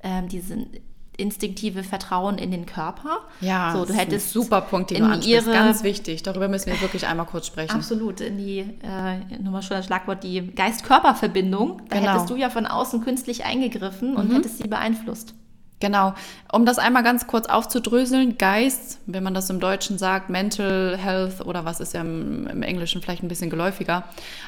[0.03, 0.71] ähm, diesen
[1.19, 3.19] instinktive Vertrauen in den Körper.
[3.41, 5.29] Ja, so, das du ist hättest super Punkt, den du ansprichst.
[5.47, 6.23] ihre- Ganz wichtig.
[6.23, 7.73] Darüber müssen wir wirklich einmal kurz sprechen.
[7.77, 11.83] Absolut, in die, äh, nur mal schon das Schlagwort, die Geist-Körper-Verbindung.
[11.89, 12.13] Da Genau.
[12.13, 15.35] hättest du ja von außen künstlich eingegriffen und hättest sie beeinflusst.
[15.81, 16.13] Genau.
[16.53, 21.41] Um das einmal ganz kurz aufzudröseln, Geist, wenn man das im Deutschen sagt, Mental Health
[21.47, 24.03] oder was ist ja im, im Englischen vielleicht ein bisschen geläufiger.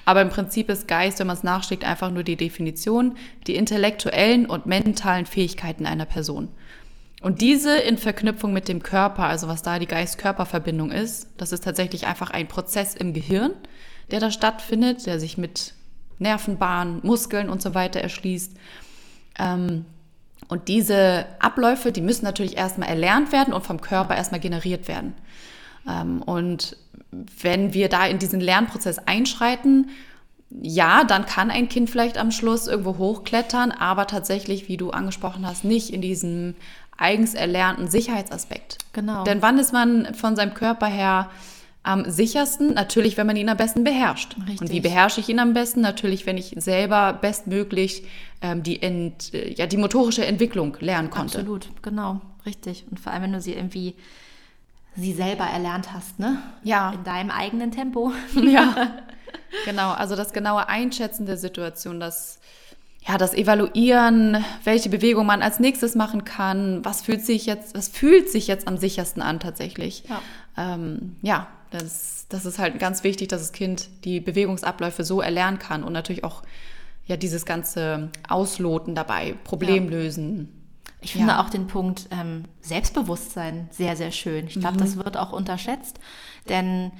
[0.04, 4.46] Aber im Prinzip ist Geist, wenn man es nachschlägt, einfach nur die Definition, die intellektuellen
[4.46, 6.48] und mentalen Fähigkeiten einer Person.
[7.20, 11.64] Und diese in Verknüpfung mit dem Körper, also was da die Geist-Körper-Verbindung ist, das ist
[11.64, 13.52] tatsächlich einfach ein Prozess im Gehirn,
[14.10, 15.74] der da stattfindet, der sich mit
[16.18, 18.52] Nervenbahnen, Muskeln und so weiter erschließt.
[19.38, 19.84] Ähm,
[20.48, 25.14] und diese Abläufe, die müssen natürlich erstmal erlernt werden und vom Körper erstmal generiert werden.
[25.88, 26.76] Ähm, und
[27.12, 29.90] wenn wir da in diesen Lernprozess einschreiten,
[30.60, 35.46] ja, dann kann ein Kind vielleicht am Schluss irgendwo hochklettern, aber tatsächlich, wie du angesprochen
[35.46, 36.56] hast, nicht in diesem
[37.00, 38.78] eigens erlernten Sicherheitsaspekt.
[38.92, 39.24] Genau.
[39.24, 41.30] Denn wann ist man von seinem Körper her
[41.82, 42.74] am sichersten?
[42.74, 44.36] Natürlich, wenn man ihn am besten beherrscht.
[44.40, 44.60] Richtig.
[44.60, 45.80] Und wie beherrsche ich ihn am besten?
[45.80, 48.04] Natürlich, wenn ich selber bestmöglich
[48.42, 51.38] ähm, die, Ent, äh, ja, die motorische Entwicklung lernen konnte.
[51.38, 52.84] Absolut, genau, richtig.
[52.90, 53.94] Und vor allem, wenn du sie irgendwie
[54.96, 56.42] sie selber erlernt hast, ne?
[56.62, 56.90] Ja.
[56.90, 58.12] In deinem eigenen Tempo.
[58.34, 58.92] Ja,
[59.64, 59.92] genau.
[59.92, 62.40] Also das genaue Einschätzen der Situation, das,
[63.06, 67.88] ja, das Evaluieren, welche Bewegung man als nächstes machen kann, was fühlt sich jetzt, was
[67.88, 70.04] fühlt sich jetzt am sichersten an tatsächlich.
[70.08, 70.20] Ja.
[70.56, 75.58] Ähm, ja, das, das ist halt ganz wichtig, dass das Kind die Bewegungsabläufe so erlernen
[75.58, 76.42] kann und natürlich auch
[77.06, 80.48] ja dieses ganze Ausloten dabei, Problemlösen.
[81.00, 81.42] Ich finde Ja.
[81.42, 84.46] auch den Punkt ähm, Selbstbewusstsein sehr, sehr schön.
[84.46, 85.98] Ich glaube, das wird auch unterschätzt,
[86.48, 86.92] denn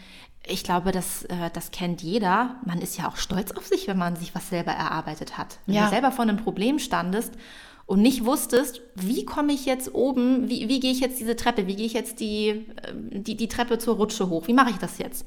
[0.47, 2.57] ich glaube, das, äh, das kennt jeder.
[2.65, 5.59] Man ist ja auch stolz auf sich, wenn man sich was selber erarbeitet hat.
[5.67, 5.85] Wenn Ja.
[5.85, 7.35] du selber vor einem Problem standest
[7.87, 11.67] und nicht wusstest, wie komme ich jetzt oben, wie, wie gehe ich jetzt diese Treppe,
[11.67, 14.79] wie gehe ich jetzt die, ähm, die, die Treppe zur Rutsche hoch, wie mache ich
[14.79, 15.27] das jetzt?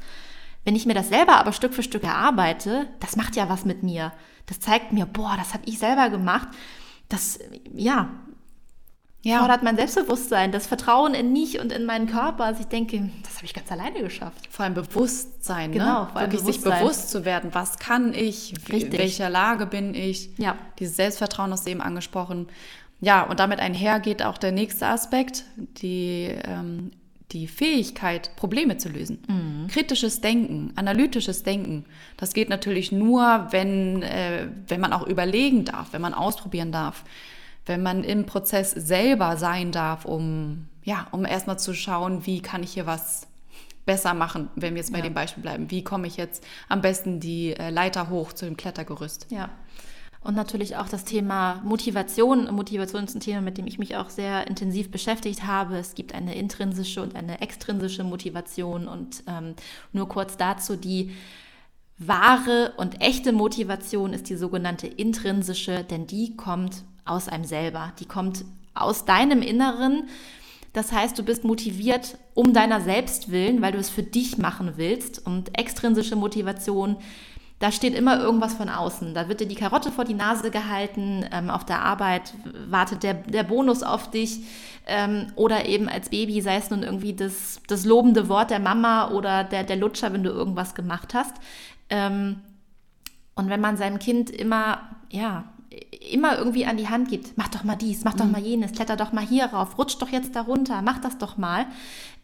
[0.65, 3.83] Wenn ich mir das selber aber Stück für Stück erarbeite, das macht ja was mit
[3.83, 4.13] mir.
[4.45, 6.47] Das zeigt mir, boah, das habe ich selber gemacht.
[7.09, 7.37] Das,
[7.75, 8.09] ja,
[9.25, 9.39] Ja.
[9.39, 12.43] fordert mein Selbstbewusstsein, das Vertrauen in mich und in meinen Körper.
[12.43, 14.47] Also ich denke, das habe ich ganz alleine geschafft.
[14.49, 16.07] Vor allem Bewusstsein, Genau, ne?
[16.11, 18.83] vor allem Wirklich sich bewusst zu werden, was kann ich, Richtig.
[18.83, 20.29] in welcher Lage bin ich.
[20.37, 20.55] Ja.
[20.79, 22.47] Dieses Selbstvertrauen hast du eben angesprochen.
[22.99, 26.91] Ja, und damit einhergeht auch der nächste Aspekt, die, ähm,
[27.31, 29.19] die Fähigkeit, Probleme zu lösen.
[29.27, 29.67] Mhm.
[29.67, 31.85] Kritisches Denken, analytisches Denken.
[32.17, 37.03] Das geht natürlich nur, wenn, äh, wenn man auch überlegen darf, wenn man ausprobieren darf,
[37.65, 42.63] wenn man im Prozess selber sein darf, um, ja, um erstmal zu schauen, wie kann
[42.63, 43.27] ich hier was
[43.85, 45.03] besser machen, wenn wir jetzt bei Ja.
[45.03, 45.69] dem Beispiel bleiben.
[45.69, 49.27] Wie komme ich jetzt am besten die äh, Leiter hoch zu dem Klettergerüst?
[49.29, 49.49] Ja.
[50.21, 52.53] Und natürlich auch das Thema Motivation.
[52.55, 55.77] Motivation ist ein Thema, mit dem ich mich auch sehr intensiv beschäftigt habe.
[55.77, 58.87] Es gibt eine intrinsische und eine extrinsische Motivation.
[58.87, 59.55] Und ähm,
[59.91, 61.11] nur kurz dazu, die
[61.97, 67.93] wahre und echte Motivation ist die sogenannte intrinsische, denn die kommt aus einem selber.
[67.99, 70.09] Die kommt aus deinem Inneren.
[70.73, 74.73] Das heißt, du bist motiviert um deiner selbst willen, weil du es für dich machen
[74.75, 75.25] willst.
[75.25, 76.97] Und extrinsische Motivation,
[77.59, 79.13] da steht immer irgendwas von außen.
[79.13, 82.33] Da wird dir die Karotte vor die Nase gehalten, ähm, auf der Arbeit
[82.67, 84.41] wartet der, der Bonus auf dich
[84.85, 89.11] ähm, oder eben als Baby sei es nun irgendwie das, das lobende Wort der Mama
[89.11, 91.35] oder der, der Lutscher, wenn du irgendwas gemacht hast.
[91.89, 92.41] Ähm,
[93.35, 95.45] und wenn man seinem Kind immer, ja,
[96.11, 98.95] immer irgendwie an die Hand gibt, mach doch mal dies, mach doch mal jenes, kletter
[98.95, 101.65] doch mal hier rauf, rutsch doch jetzt da runter, mach das doch mal.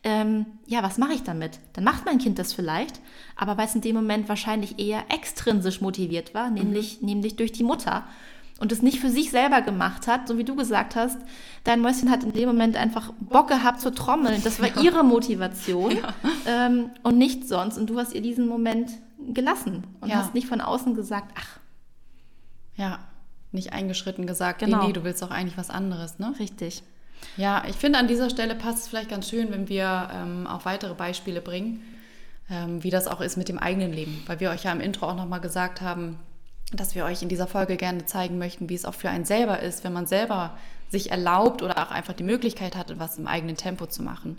[0.03, 1.59] Ähm, ja, was mache ich damit?
[1.73, 3.01] Dann macht mein Kind das vielleicht,
[3.35, 7.63] aber weil es in dem Moment wahrscheinlich eher extrinsisch motiviert war, nämlich, nämlich durch die
[7.63, 8.05] Mutter
[8.59, 11.17] und es nicht für sich selber gemacht hat, so wie du gesagt hast,
[11.63, 14.41] dein Mäuschen hat in dem Moment einfach Bock gehabt zu trommeln.
[14.43, 15.97] Das war ihre Motivation
[16.45, 17.77] ähm, und nicht sonst.
[17.77, 18.91] Und du hast ihr diesen Moment
[19.33, 20.17] gelassen und Ja.
[20.17, 21.59] hast nicht von außen gesagt, ach,
[22.75, 22.99] Ja,
[23.51, 24.81] nicht eingeschritten gesagt, Genau.
[24.81, 26.33] nee, nee, du willst auch eigentlich was anderes, ne?
[26.39, 26.83] richtig.
[27.35, 30.65] Ja, ich finde, an dieser Stelle passt es vielleicht ganz schön, wenn wir ähm, auch
[30.65, 31.81] weitere Beispiele bringen,
[32.49, 34.23] ähm, wie das auch ist mit dem eigenen Leben.
[34.25, 36.19] Weil wir euch ja im Intro auch nochmal gesagt haben,
[36.71, 39.59] dass wir euch in dieser Folge gerne zeigen möchten, wie es auch für einen selber
[39.59, 40.57] ist, wenn man selber
[40.89, 44.37] sich erlaubt oder auch einfach die Möglichkeit hat, etwas im eigenen Tempo zu machen.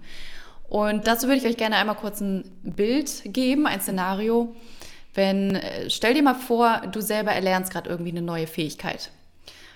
[0.68, 4.54] Und dazu würde ich euch gerne einmal kurz ein Bild geben, ein Szenario.
[5.14, 9.10] Wenn, äh, stell dir mal vor, du selber erlernst gerade irgendwie eine neue Fähigkeit.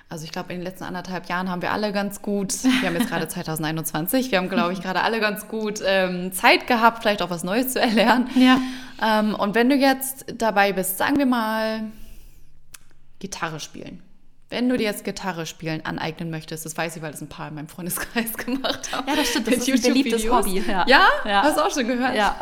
[0.08, 2.94] Also ich glaube, in den letzten anderthalb Jahren haben wir alle ganz gut, wir haben
[2.94, 7.22] jetzt gerade 2021, wir haben, glaube ich, gerade alle ganz gut ähm, Zeit gehabt, vielleicht
[7.22, 8.28] auch was Neues zu erlernen.
[8.36, 8.60] Ja.
[9.02, 11.84] Ähm, und wenn du jetzt dabei bist, sagen wir mal,
[13.18, 14.02] Gitarre spielen.
[14.50, 17.48] Wenn du dir jetzt Gitarre spielen aneignen möchtest, das weiß ich, weil das ein paar
[17.48, 19.08] in meinem Freundeskreis gemacht haben.
[19.08, 20.62] Ja, das stimmt, das ist ein beliebtes Hobby.
[20.66, 20.84] Ja?
[20.86, 21.06] ja?
[21.24, 21.42] ja.
[21.42, 22.14] Hast du auch schon gehört?
[22.14, 22.38] Ja.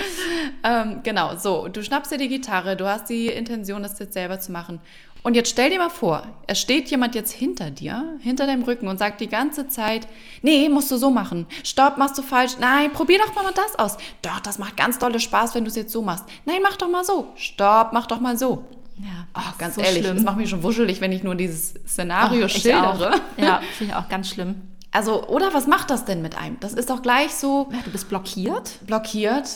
[0.64, 4.40] ähm, genau, so, du schnappst dir die Gitarre, du hast die Intention, das jetzt selber
[4.40, 4.80] zu machen.
[5.26, 8.86] Und jetzt stell dir mal vor, es steht jemand jetzt hinter dir, hinter deinem Rücken
[8.86, 10.06] und sagt die ganze Zeit,
[10.42, 11.48] nee, musst du so machen.
[11.64, 12.58] Stopp, machst du falsch.
[12.60, 13.96] Nein, probier doch mal das aus.
[14.22, 16.24] Doch, das macht ganz dolle Spaß, wenn du es jetzt so machst.
[16.44, 17.32] Nein, mach doch mal so.
[17.34, 18.64] Stopp, mach doch mal so.
[18.98, 20.16] Ja, oh, ganz so ehrlich, schlimm.
[20.16, 23.14] das macht mich schon wuschelig, wenn ich nur dieses Szenario oh, schildere.
[23.14, 23.20] Auch.
[23.38, 24.56] Ja, finde ich auch ganz schlimm.
[24.90, 26.58] Also, oder was macht das denn mit einem?
[26.60, 27.68] Das ist doch gleich so.
[27.70, 28.78] Ja, du bist blockiert.
[28.86, 29.48] Blockiert.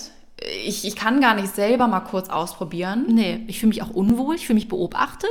[0.66, 3.06] Ich, ich kann gar nicht selber mal kurz ausprobieren.
[3.08, 5.30] Nee, ich fühle mich auch unwohl, ich fühle mich beobachtet.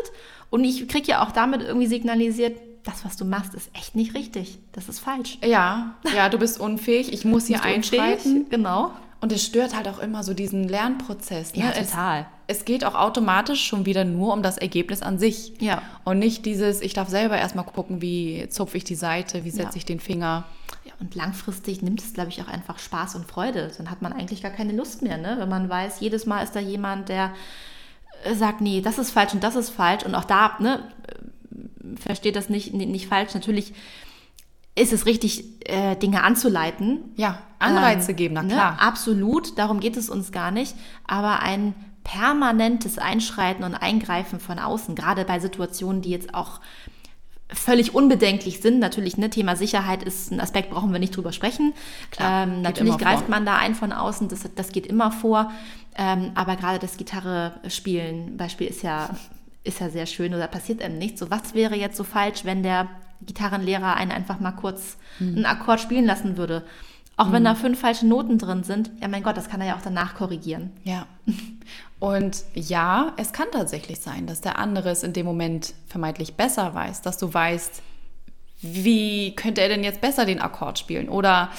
[0.49, 4.15] Und ich kriege ja auch damit irgendwie signalisiert, das, was du machst, ist echt nicht
[4.15, 4.57] richtig.
[4.71, 5.37] Das ist falsch.
[5.43, 7.13] Ja, ja, du bist unfähig.
[7.13, 8.47] Ich muss hier einschreiten.
[8.49, 8.91] Genau.
[9.21, 11.53] Und es stört halt auch immer so diesen Lernprozess.
[11.53, 11.63] Ne?
[11.63, 12.25] Ja, total.
[12.47, 15.53] Es, es, geht auch automatisch schon wieder nur um das Ergebnis an sich.
[15.59, 15.81] Ja.
[16.05, 19.71] Und nicht dieses, ich darf selber erstmal gucken, wie zupfe ich die Seite, wie setze
[19.71, 19.75] ja.
[19.75, 20.45] ich den Finger.
[20.85, 23.71] Ja, und langfristig nimmt es, glaube ich, auch einfach Spaß und Freude.
[23.77, 25.35] Dann hat man eigentlich gar keine Lust mehr, ne?
[25.37, 27.33] wenn man weiß, jedes Mal ist da jemand, der
[28.23, 30.05] äh, sagt, nee, das ist falsch und das ist falsch.
[30.05, 33.33] Und auch da, ne, äh, versteht das nicht, nicht falsch.
[33.33, 33.73] Natürlich
[34.75, 36.99] ist es richtig, äh, Dinge anzuleiten.
[37.15, 38.71] Ja, Anreize ähm, geben, na ne, klar.
[38.73, 38.81] Ne?
[38.81, 40.75] Absolut, darum geht es uns gar nicht.
[41.05, 46.59] Aber ein permanentes Einschreiten und Eingreifen von außen, gerade bei Situationen, die jetzt auch
[47.51, 48.79] völlig unbedenklich sind.
[48.79, 51.73] Natürlich, ne, Thema Sicherheit ist ein Aspekt, brauchen wir nicht drüber sprechen.
[52.11, 53.29] Klar, ähm, natürlich greift vor.
[53.29, 55.51] man da ein von außen, das, das geht immer vor.
[55.97, 59.09] Ähm, aber gerade das Gitarre-Spielen Beispiel ist ja,
[59.63, 61.19] ist ja sehr schön oder passiert einem nichts.
[61.19, 62.87] So, was wäre jetzt so falsch, wenn der
[63.21, 65.37] Gitarrenlehrer einen einfach mal kurz mhm.
[65.37, 66.63] einen Akkord spielen lassen würde.
[67.17, 67.33] Auch mhm.
[67.33, 69.81] wenn da fünf falsche Noten drin sind, ja mein Gott, das kann er ja auch
[69.81, 70.71] danach korrigieren.
[70.83, 71.05] Ja.
[71.99, 76.73] Und ja, es kann tatsächlich sein, dass der andere es in dem Moment vermeintlich besser
[76.73, 77.81] weiß, dass du weißt,
[78.61, 81.09] wie könnte er denn jetzt besser den Akkord spielen?
[81.09, 81.49] Oder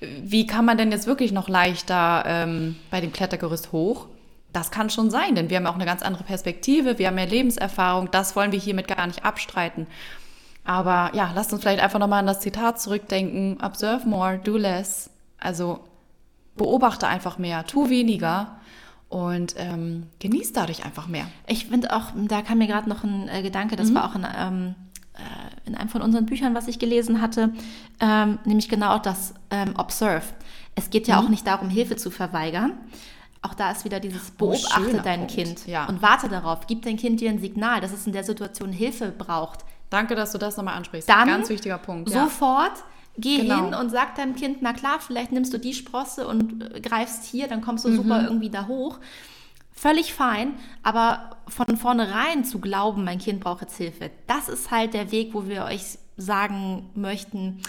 [0.00, 4.06] wie kann man denn jetzt wirklich noch leichter ähm, bei dem Klettergerüst hoch?
[4.52, 7.26] Das kann schon sein, denn wir haben auch eine ganz andere Perspektive, wir haben mehr
[7.26, 9.86] Lebenserfahrung, das wollen wir hiermit gar nicht abstreiten.
[10.64, 13.58] Aber ja, lasst uns vielleicht einfach nochmal an das Zitat zurückdenken.
[13.62, 15.10] Observe more, do less.
[15.38, 15.80] Also
[16.56, 18.58] beobachte einfach mehr, tu weniger
[19.08, 21.26] und ähm, genieß dadurch einfach mehr.
[21.46, 23.94] Ich finde auch, da kam mir gerade noch ein äh, Gedanke, das mhm.
[23.94, 24.74] war auch in, ähm,
[25.14, 27.52] äh, in, einem von unseren Büchern, was ich gelesen hatte,
[27.98, 30.26] ähm, nämlich genau das ähm, Observe.
[30.74, 31.26] Es geht ja mhm.
[31.26, 32.72] auch nicht darum, Hilfe zu verweigern.
[33.42, 35.34] Auch da ist wieder dieses oh, Beobachte oh, dein Punkt.
[35.34, 35.86] Kind ja.
[35.86, 36.66] und warte darauf.
[36.66, 39.64] Gib dein Kind dir ein Signal, dass es in der Situation Hilfe braucht.
[39.90, 41.08] Danke, dass du das nochmal ansprichst.
[41.08, 42.08] Dann Ganz wichtiger Punkt.
[42.08, 42.84] Sofort ja.
[43.18, 43.64] geh genau.
[43.64, 47.24] hin und sag deinem Kind, na klar, vielleicht nimmst du die Sprosse und äh, greifst
[47.24, 47.96] hier, dann kommst du mhm.
[47.96, 48.98] super irgendwie da hoch.
[49.72, 54.94] Völlig fein, aber von vornherein zu glauben, mein Kind braucht jetzt Hilfe, das ist halt
[54.94, 57.62] der Weg, wo wir euch sagen möchten,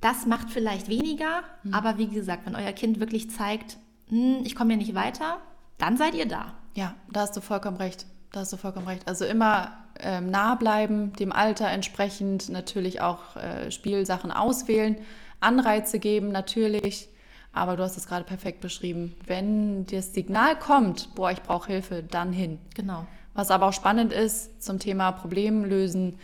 [0.00, 1.74] das macht vielleicht weniger, mhm.
[1.74, 3.78] aber wie gesagt, wenn euer Kind wirklich zeigt,
[4.08, 5.38] hm, ich komme hier nicht weiter,
[5.78, 6.54] dann seid ihr da.
[6.74, 8.06] Ja, da hast du vollkommen recht.
[8.34, 9.06] Da hast du vollkommen recht.
[9.06, 9.70] Also immer
[10.00, 14.96] ähm, nah bleiben, dem Alter entsprechend natürlich auch äh, Spielsachen auswählen,
[15.38, 17.08] Anreize geben natürlich.
[17.52, 19.14] Aber du hast es gerade perfekt beschrieben.
[19.24, 22.58] Wenn das Signal kommt, boah, ich brauche Hilfe, dann hin.
[22.74, 23.06] Genau.
[23.34, 26.18] Was aber auch spannend ist zum Thema Problemlösen,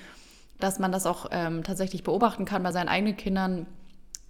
[0.59, 3.66] dass man das auch ähm, tatsächlich beobachten kann bei seinen eigenen Kindern,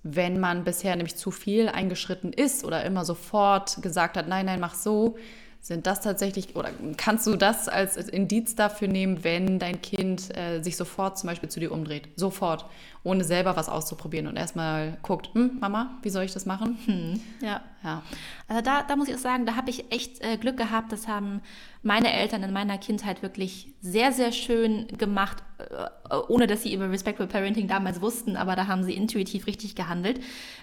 [0.03, 4.61] wenn man bisher nämlich zu viel eingeschritten ist oder immer sofort gesagt hat, nein, nein,
[4.61, 5.17] mach so,
[5.63, 10.63] sind das tatsächlich, oder kannst du das als Indiz dafür nehmen, wenn dein Kind äh,
[10.63, 12.09] sich sofort zum Beispiel zu dir umdreht?
[12.17, 12.65] Sofort,
[13.05, 16.79] ohne selber was auszuprobieren und erstmal guckt, hm, Mama, wie soll ich das machen?
[16.87, 17.61] Hm, ja.
[17.85, 18.03] ja.
[18.49, 20.93] Also da, da muss ich auch sagen, da habe ich echt äh, Glück gehabt.
[20.93, 21.43] Das haben
[21.83, 26.91] meine Eltern in meiner Kindheit wirklich sehr, sehr schön gemacht, äh, ohne dass sie über
[26.91, 30.21] Respectful Parenting damals wussten, aber da haben sie intuitiv richtig gehandelt.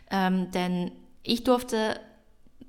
[0.10, 1.99] Ähm, denn ich durfte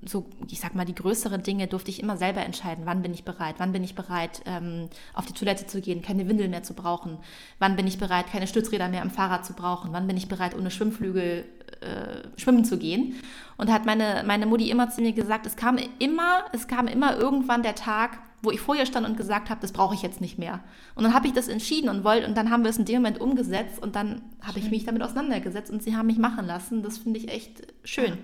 [0.05, 2.87] so, ich sag mal, die größeren Dinge durfte ich immer selber entscheiden.
[2.87, 3.57] Wann bin ich bereit?
[3.59, 7.19] Wann bin ich bereit, ähm, auf die Toilette zu gehen, keine Windel mehr zu brauchen?
[7.59, 9.93] Wann bin ich bereit, keine Stützräder mehr am Fahrrad zu brauchen?
[9.93, 11.45] Wann bin ich bereit, ohne Schwimmflügel
[11.81, 13.17] äh, schwimmen zu gehen?
[13.57, 17.17] Und hat meine, meine Mutti immer zu mir gesagt, es kam immer, es kam immer
[17.17, 20.21] irgendwann der Tag, wo ich vor ihr stand und gesagt habe, das brauche ich jetzt
[20.21, 20.61] nicht mehr.
[20.95, 22.97] Und dann habe ich das entschieden und wollte, und dann haben wir es in dem
[22.97, 26.85] Moment umgesetzt und dann habe ich mich damit auseinandergesetzt und sie haben mich machen lassen.
[26.85, 28.11] Das finde ich echt schön.
[28.11, 28.19] Ja.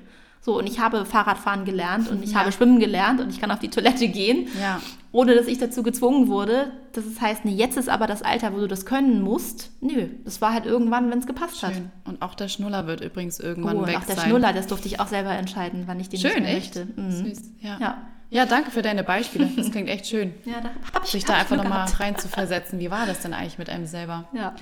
[0.44, 2.40] So, und ich habe Fahrradfahren gelernt und ich ja.
[2.40, 4.78] habe Schwimmen gelernt und ich kann auf die Toilette gehen, ja.
[5.10, 6.70] ohne dass ich dazu gezwungen wurde.
[6.92, 9.70] Das heißt, nee, jetzt ist aber das Alter, wo du das können musst.
[9.80, 11.70] Nö, das war halt irgendwann, wenn es gepasst Schön.
[11.70, 11.82] hat.
[12.04, 14.28] Und auch der Schnuller wird übrigens irgendwann oh, weg auch der sein.
[14.28, 16.88] Schnuller, das durfte ich auch selber entscheiden, wann ich den Schön, nicht möchte.
[16.94, 17.10] Mhm.
[17.10, 17.78] Süß, ja.
[17.80, 18.02] ja.
[18.28, 19.48] Ja, danke für deine Beispiele.
[19.56, 20.34] Das klingt echt schön.
[20.44, 22.80] ja, da habe ich Sich da einfach nochmal rein zu versetzen.
[22.80, 24.28] Wie war das denn eigentlich mit einem selber?
[24.32, 24.54] Ja.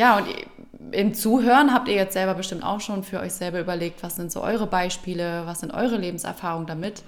[0.00, 0.28] Ja, und
[0.92, 4.32] im Zuhören habt ihr jetzt selber bestimmt auch schon für euch selber überlegt, was sind
[4.32, 7.02] so eure Beispiele, was sind eure Lebenserfahrungen damit.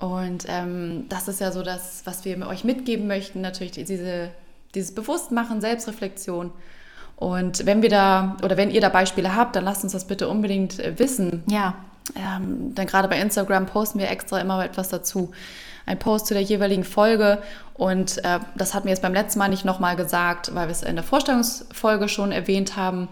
[0.00, 4.32] Und ähm, das ist ja so das, was wir euch mitgeben möchten, natürlich diese,
[4.74, 6.50] dieses Bewusstmachen, Selbstreflexion.
[7.14, 10.26] Und wenn wir da oder wenn ihr da Beispiele habt, dann lasst uns das bitte
[10.26, 11.44] unbedingt äh, wissen.
[11.48, 11.76] Ja.
[12.16, 15.30] Ähm, denn gerade bei Instagram posten wir extra immer etwas dazu.
[15.86, 17.42] Ein Post zu der jeweiligen Folge.
[17.74, 20.82] Und äh, das hatten wir jetzt beim letzten Mal nicht nochmal gesagt, weil wir es
[20.82, 23.08] in der Vorstellungsfolge schon erwähnt haben.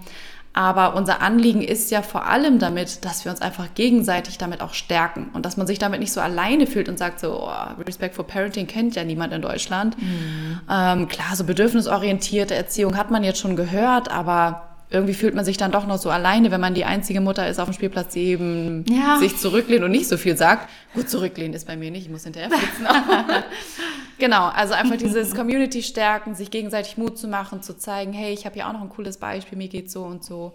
[0.53, 4.75] Aber unser Anliegen ist ja vor allem damit, dass wir uns einfach gegenseitig damit auch
[4.75, 8.25] stärken und dass man sich damit nicht so alleine fühlt und sagt so, oh, Respectful
[8.25, 9.97] Parenting kennt ja niemand in Deutschland.
[10.03, 10.61] Mhm.
[10.69, 15.57] Ähm, klar, so bedürfnisorientierte Erziehung hat man jetzt schon gehört, aber irgendwie fühlt man sich
[15.57, 18.25] dann doch noch so alleine, wenn man die einzige Mutter ist auf dem Spielplatz, die
[18.25, 19.19] eben ja.
[19.19, 20.69] sich zurücklehnt und nicht so viel sagt.
[20.95, 22.87] Gut, zurücklehnen ist bei mir nicht, ich muss hinterher flitzen.
[24.19, 28.47] genau, also einfach dieses Community stärken, sich gegenseitig Mut zu machen, zu zeigen, hey, ich
[28.47, 30.55] habe hier auch noch ein cooles Beispiel, mir geht so und so.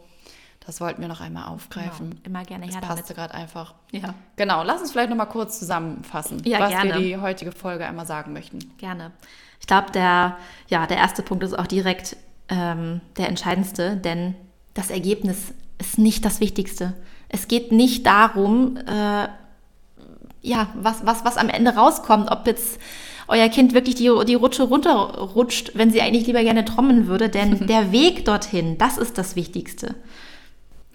[0.66, 2.10] Das wollten wir noch einmal aufgreifen.
[2.10, 3.76] Genau, immer gerne her das passte gerade einfach.
[3.92, 4.16] Ja.
[4.36, 6.96] Genau, lass uns vielleicht noch mal kurz zusammenfassen, ja, was gerne.
[6.96, 8.60] wir die heutige Folge einmal sagen möchten.
[8.78, 9.12] Gerne.
[9.62, 12.18] Ich glaube, der, ja, der erste Punkt ist auch direkt
[12.50, 14.36] ähm, der entscheidendste, denn
[14.74, 16.94] das Ergebnis ist nicht das Wichtigste.
[17.30, 19.28] Es geht nicht darum, äh,
[20.42, 22.80] ja, was, was, was am Ende rauskommt, ob jetzt
[23.28, 27.68] euer Kind wirklich die, die Rutsche runterrutscht, wenn sie eigentlich lieber gerne trommeln würde, denn
[27.68, 29.96] der Weg dorthin, das ist das Wichtigste.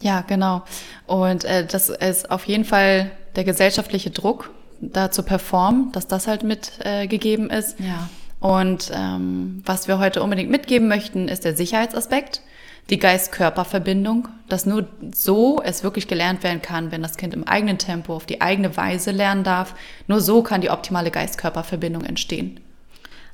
[0.01, 0.63] Ja, genau.
[1.07, 6.27] Und äh, das ist auf jeden Fall der gesellschaftliche Druck, da zu performen, dass das
[6.27, 7.79] halt mitgegeben äh, ist.
[7.81, 8.09] Ja.
[8.40, 12.40] Und ähm, was wir heute unbedingt mitgeben möchten, ist der Sicherheitsaspekt,
[12.88, 17.79] die Geist-Körper-Verbindung, dass nur so es wirklich gelernt werden kann, wenn das Kind im eigenen
[17.79, 19.74] Tempo auf die eigene Weise lernen darf.
[20.09, 22.59] Nur so kann die optimale Geist-Körper-Verbindung entstehen.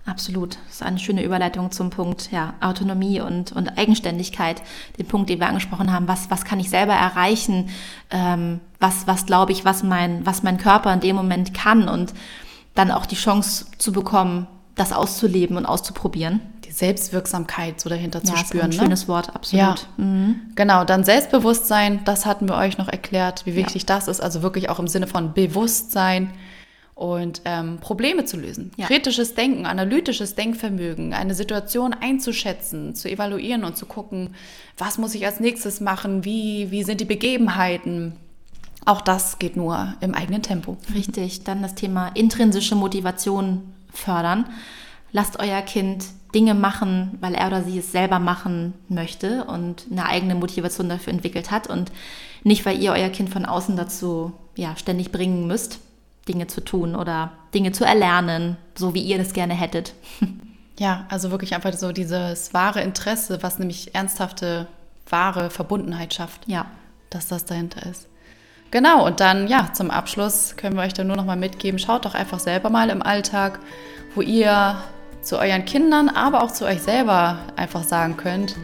[0.05, 0.57] Absolut.
[0.67, 4.63] Das ist eine schöne Überleitung zum Punkt ja, Autonomie und, und Eigenständigkeit.
[4.99, 6.07] Den Punkt, den wir angesprochen haben.
[6.07, 7.71] Was, was kann ich selber erreichen?
[8.11, 11.89] Ähm, was, was glaube ich, was mein, was mein Körper in dem Moment kann?
[11.89, 12.13] Und
[12.77, 16.41] dann auch die Chance zu bekommen, das auszuleben und auszuprobieren.
[16.65, 18.71] Die Selbstwirksamkeit so dahinter ja, zu spüren.
[18.71, 18.85] Ist ein ne?
[18.85, 19.89] schönes Wort, absolut.
[19.97, 20.05] Ja.
[20.05, 20.53] Mhm.
[20.55, 23.97] Genau, dann Selbstbewusstsein, das hatten wir euch noch erklärt, wie wichtig ja.
[23.97, 24.21] das ist.
[24.21, 26.31] Also wirklich auch im Sinne von Bewusstsein
[26.95, 28.71] und ähm, Probleme zu lösen.
[28.77, 28.87] Ja.
[28.87, 34.35] Kritisches Denken, analytisches Denkvermögen, eine Situation einzuschätzen, zu evaluieren und zu gucken,
[34.77, 38.15] was muss ich als nächstes machen, wie, wie sind die Begebenheiten.
[38.85, 40.77] Auch das geht nur im eigenen Tempo.
[40.95, 44.47] Richtig, dann das Thema intrinsische Motivation fördern.
[45.13, 46.05] Lasst euer Kind
[46.35, 51.13] Dinge machen, weil er oder sie es selber machen möchte und eine eigene Motivation dafür
[51.13, 51.91] entwickelt hat und
[52.43, 55.81] nicht, weil ihr euer Kind von außen dazu ja, ständig bringen müsst,
[56.29, 59.95] Dinge zu tun oder Dinge zu erlernen, so wie ihr das gerne hättet.
[60.79, 64.67] Ja, also wirklich einfach so dieses wahre Interesse, was nämlich ernsthafte,
[65.09, 66.47] wahre Verbundenheit schafft.
[66.47, 66.67] Ja.
[67.09, 68.09] Dass das dahinter ist.
[68.71, 72.05] Genau, und dann, ja, zum Abschluss können wir euch dann nur noch mal mitgeben, schaut
[72.05, 73.61] doch einfach selber mal im Alltag,
[74.15, 74.77] wo ihr
[75.23, 78.57] zu euren Kindern, aber auch zu euch selber einfach sagen könnt,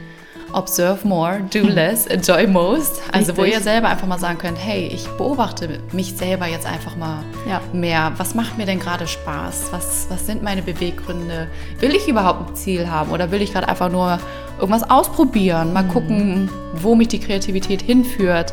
[0.52, 3.00] observe more, do less, enjoy most.
[3.12, 3.36] Also Richtig.
[3.36, 7.22] wo ihr selber einfach mal sagen könnt, hey, ich beobachte mich selber jetzt einfach mal
[7.48, 7.60] ja.
[7.72, 8.12] mehr.
[8.16, 9.68] Was macht mir denn gerade Spaß?
[9.72, 11.48] Was, was sind meine Beweggründe?
[11.80, 14.18] Will ich überhaupt ein Ziel haben oder will ich gerade einfach nur
[14.58, 15.72] irgendwas ausprobieren?
[15.72, 15.88] Mal mhm.
[15.88, 18.52] gucken, wo mich die Kreativität hinführt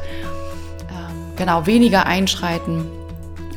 [1.39, 2.85] genau, weniger einschreiten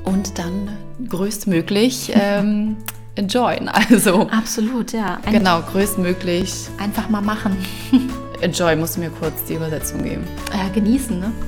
[0.05, 0.71] und dann
[1.09, 2.77] größtmöglich ähm,
[3.17, 3.69] enjoyen.
[3.69, 5.19] Also absolut, ja.
[5.27, 6.69] Ein genau, größtmöglich.
[6.79, 7.55] Einfach mal machen.
[8.41, 10.25] Enjoy, musst du mir kurz die Übersetzung geben.
[10.53, 11.31] Ja, genießen, ne?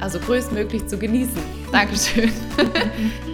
[0.00, 1.42] Also größtmöglich zu genießen.
[1.72, 2.30] Dankeschön.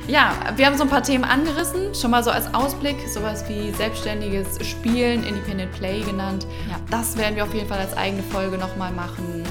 [0.08, 3.70] ja, wir haben so ein paar Themen angerissen, schon mal so als Ausblick, sowas wie
[3.72, 6.46] selbstständiges Spielen, Independent Play genannt.
[6.70, 6.76] Ja.
[6.90, 9.43] Das werden wir auf jeden Fall als eigene Folge nochmal machen.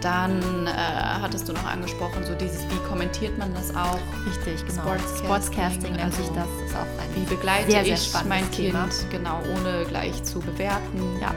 [0.00, 3.98] Dann äh, hattest du noch angesprochen, so dieses, wie kommentiert man das auch?
[4.26, 4.82] Richtig, genau.
[4.82, 6.46] Sportscasting, Sportscasting nennt also, sich das.
[6.66, 8.82] ist auch ein Wie begleite sehr, ich sehr mein Thema.
[8.84, 11.00] Kind, genau, ohne gleich zu bewerten.
[11.20, 11.34] Ja,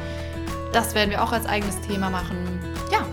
[0.73, 2.37] das werden wir auch als eigenes Thema machen.
[2.91, 3.05] Ja,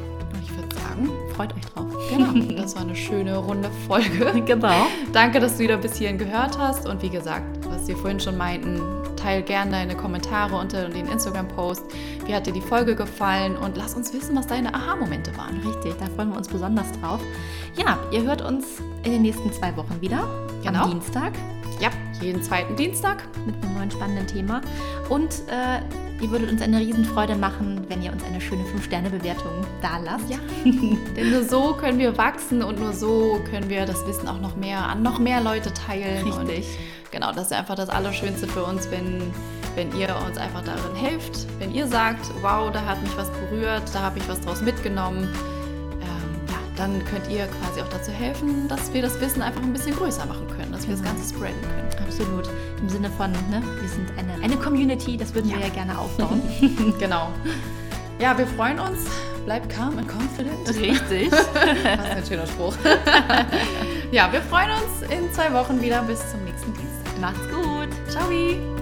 [0.42, 1.86] ich würde sagen, freut euch drauf.
[2.11, 4.42] Genau, das war eine schöne runde Folge.
[4.44, 4.86] Genau.
[5.12, 6.86] Danke, dass du wieder bis hierhin gehört hast.
[6.86, 8.80] Und wie gesagt, was was wir vorhin schon meinten,
[9.26, 11.82] teil gerne deine Kommentare unter den Instagram-Post.
[12.26, 13.56] Wie hat dir die Folge gefallen?
[13.56, 15.58] Und lass uns wissen, was deine Aha-Momente waren.
[15.66, 17.20] Richtig, da freuen wir uns besonders drauf.
[17.76, 20.28] Ja, ihr hört uns in den nächsten zwei Wochen wieder.
[20.62, 20.84] Genau.
[20.84, 21.32] Am Dienstag.
[21.80, 23.24] Ja, jeden zweiten Dienstag.
[23.44, 24.60] Mit einem neuen spannenden Thema.
[25.08, 25.80] Und äh,
[26.18, 29.52] Ihr würdet uns eine Riesenfreude machen, wenn ihr uns eine schöne 5-Sterne-Bewertung
[29.82, 30.30] da lasst.
[30.30, 34.40] Ja, denn nur so können wir wachsen und nur so können wir das Wissen auch
[34.40, 36.26] noch mehr an noch mehr Leute teilen.
[36.26, 36.78] Richtig.
[37.11, 39.32] Genau, das ist einfach das Allerschönste für uns, wenn,
[39.74, 41.46] wenn ihr uns einfach darin helft.
[41.59, 45.28] Wenn ihr sagt, wow, da hat mich was berührt, da habe ich was draus mitgenommen
[46.76, 50.26] dann könnt ihr quasi auch dazu helfen, dass wir das Wissen einfach ein bisschen größer
[50.26, 51.88] machen können, dass wir das Ganze spreaden können.
[52.07, 52.48] Absolut.
[52.80, 55.57] Im Sinne von, ne, wir sind eine, eine Community, das würden ja.
[55.57, 56.42] wir ja gerne aufbauen.
[56.98, 57.30] genau.
[58.20, 59.07] Ja, wir freuen uns.
[59.44, 60.68] Bleibt calm and confident.
[60.68, 61.30] Richtig.
[61.30, 61.57] das ist
[62.11, 62.74] ein schöner Spruch.
[64.11, 66.02] ja, wir freuen uns in zwei Wochen wieder.
[66.02, 66.86] Bis zum nächsten Dienstag.
[67.20, 67.88] Macht's gut.
[68.10, 68.75] Ciao.